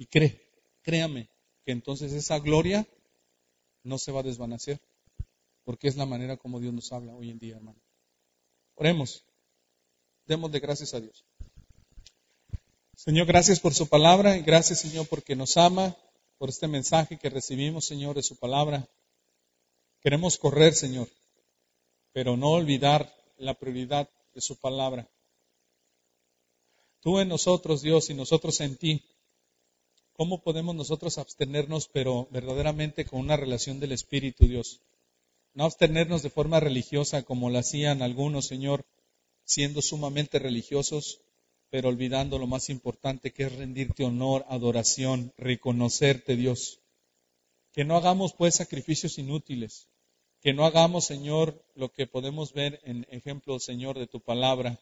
[0.00, 0.40] Y cree,
[0.80, 1.28] créame,
[1.62, 2.88] que entonces esa gloria
[3.82, 4.80] no se va a desvanecer,
[5.62, 7.78] porque es la manera como Dios nos habla hoy en día, hermano.
[8.76, 9.26] Oremos,
[10.24, 11.22] demos de gracias a Dios.
[12.96, 15.94] Señor, gracias por su palabra y gracias, Señor, porque nos ama,
[16.38, 18.88] por este mensaje que recibimos, Señor, de su palabra.
[20.00, 21.08] Queremos correr, Señor,
[22.14, 25.10] pero no olvidar la prioridad de su palabra.
[27.00, 29.04] Tú en nosotros, Dios, y nosotros en ti.
[30.20, 34.82] ¿Cómo podemos nosotros abstenernos, pero verdaderamente con una relación del Espíritu, Dios?
[35.54, 38.84] No abstenernos de forma religiosa como lo hacían algunos, Señor,
[39.44, 41.22] siendo sumamente religiosos,
[41.70, 46.80] pero olvidando lo más importante que es rendirte honor, adoración, reconocerte, Dios.
[47.72, 49.88] Que no hagamos pues sacrificios inútiles,
[50.42, 54.78] que no hagamos, Señor, lo que podemos ver en ejemplo, Señor, de tu palabra,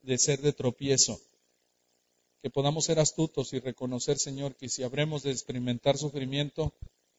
[0.00, 1.20] de ser de tropiezo
[2.42, 6.72] que podamos ser astutos y reconocer, Señor, que si habremos de experimentar sufrimiento,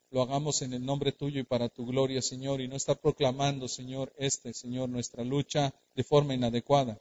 [0.10, 3.68] lo hagamos en el nombre tuyo y para tu gloria, Señor, y no estar proclamando,
[3.68, 7.00] Señor, este, Señor, nuestra lucha de forma inadecuada.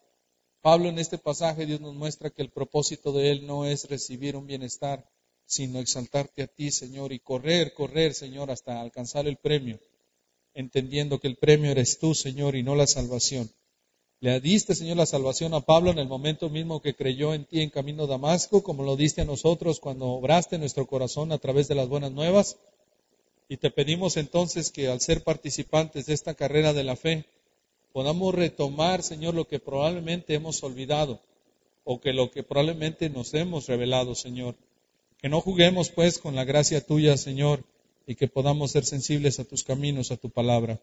[0.60, 4.36] Pablo en este pasaje, Dios nos muestra que el propósito de él no es recibir
[4.36, 5.08] un bienestar,
[5.46, 9.80] sino exaltarte a ti, Señor, y correr, correr, Señor, hasta alcanzar el premio,
[10.54, 13.50] entendiendo que el premio eres tú, Señor, y no la salvación.
[14.22, 17.62] Le diste, Señor, la salvación a Pablo en el momento mismo que creyó en ti
[17.62, 21.68] en camino a Damasco, como lo diste a nosotros cuando obraste nuestro corazón a través
[21.68, 22.58] de las buenas nuevas.
[23.48, 27.24] Y te pedimos entonces que al ser participantes de esta carrera de la fe,
[27.94, 31.18] podamos retomar, Señor, lo que probablemente hemos olvidado
[31.84, 34.54] o que lo que probablemente nos hemos revelado, Señor.
[35.16, 37.64] Que no juguemos pues con la gracia tuya, Señor,
[38.06, 40.78] y que podamos ser sensibles a tus caminos, a tu palabra.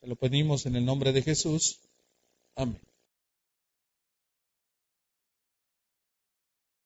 [0.00, 1.78] Te lo pedimos en el nombre de Jesús.
[2.56, 2.91] Amén.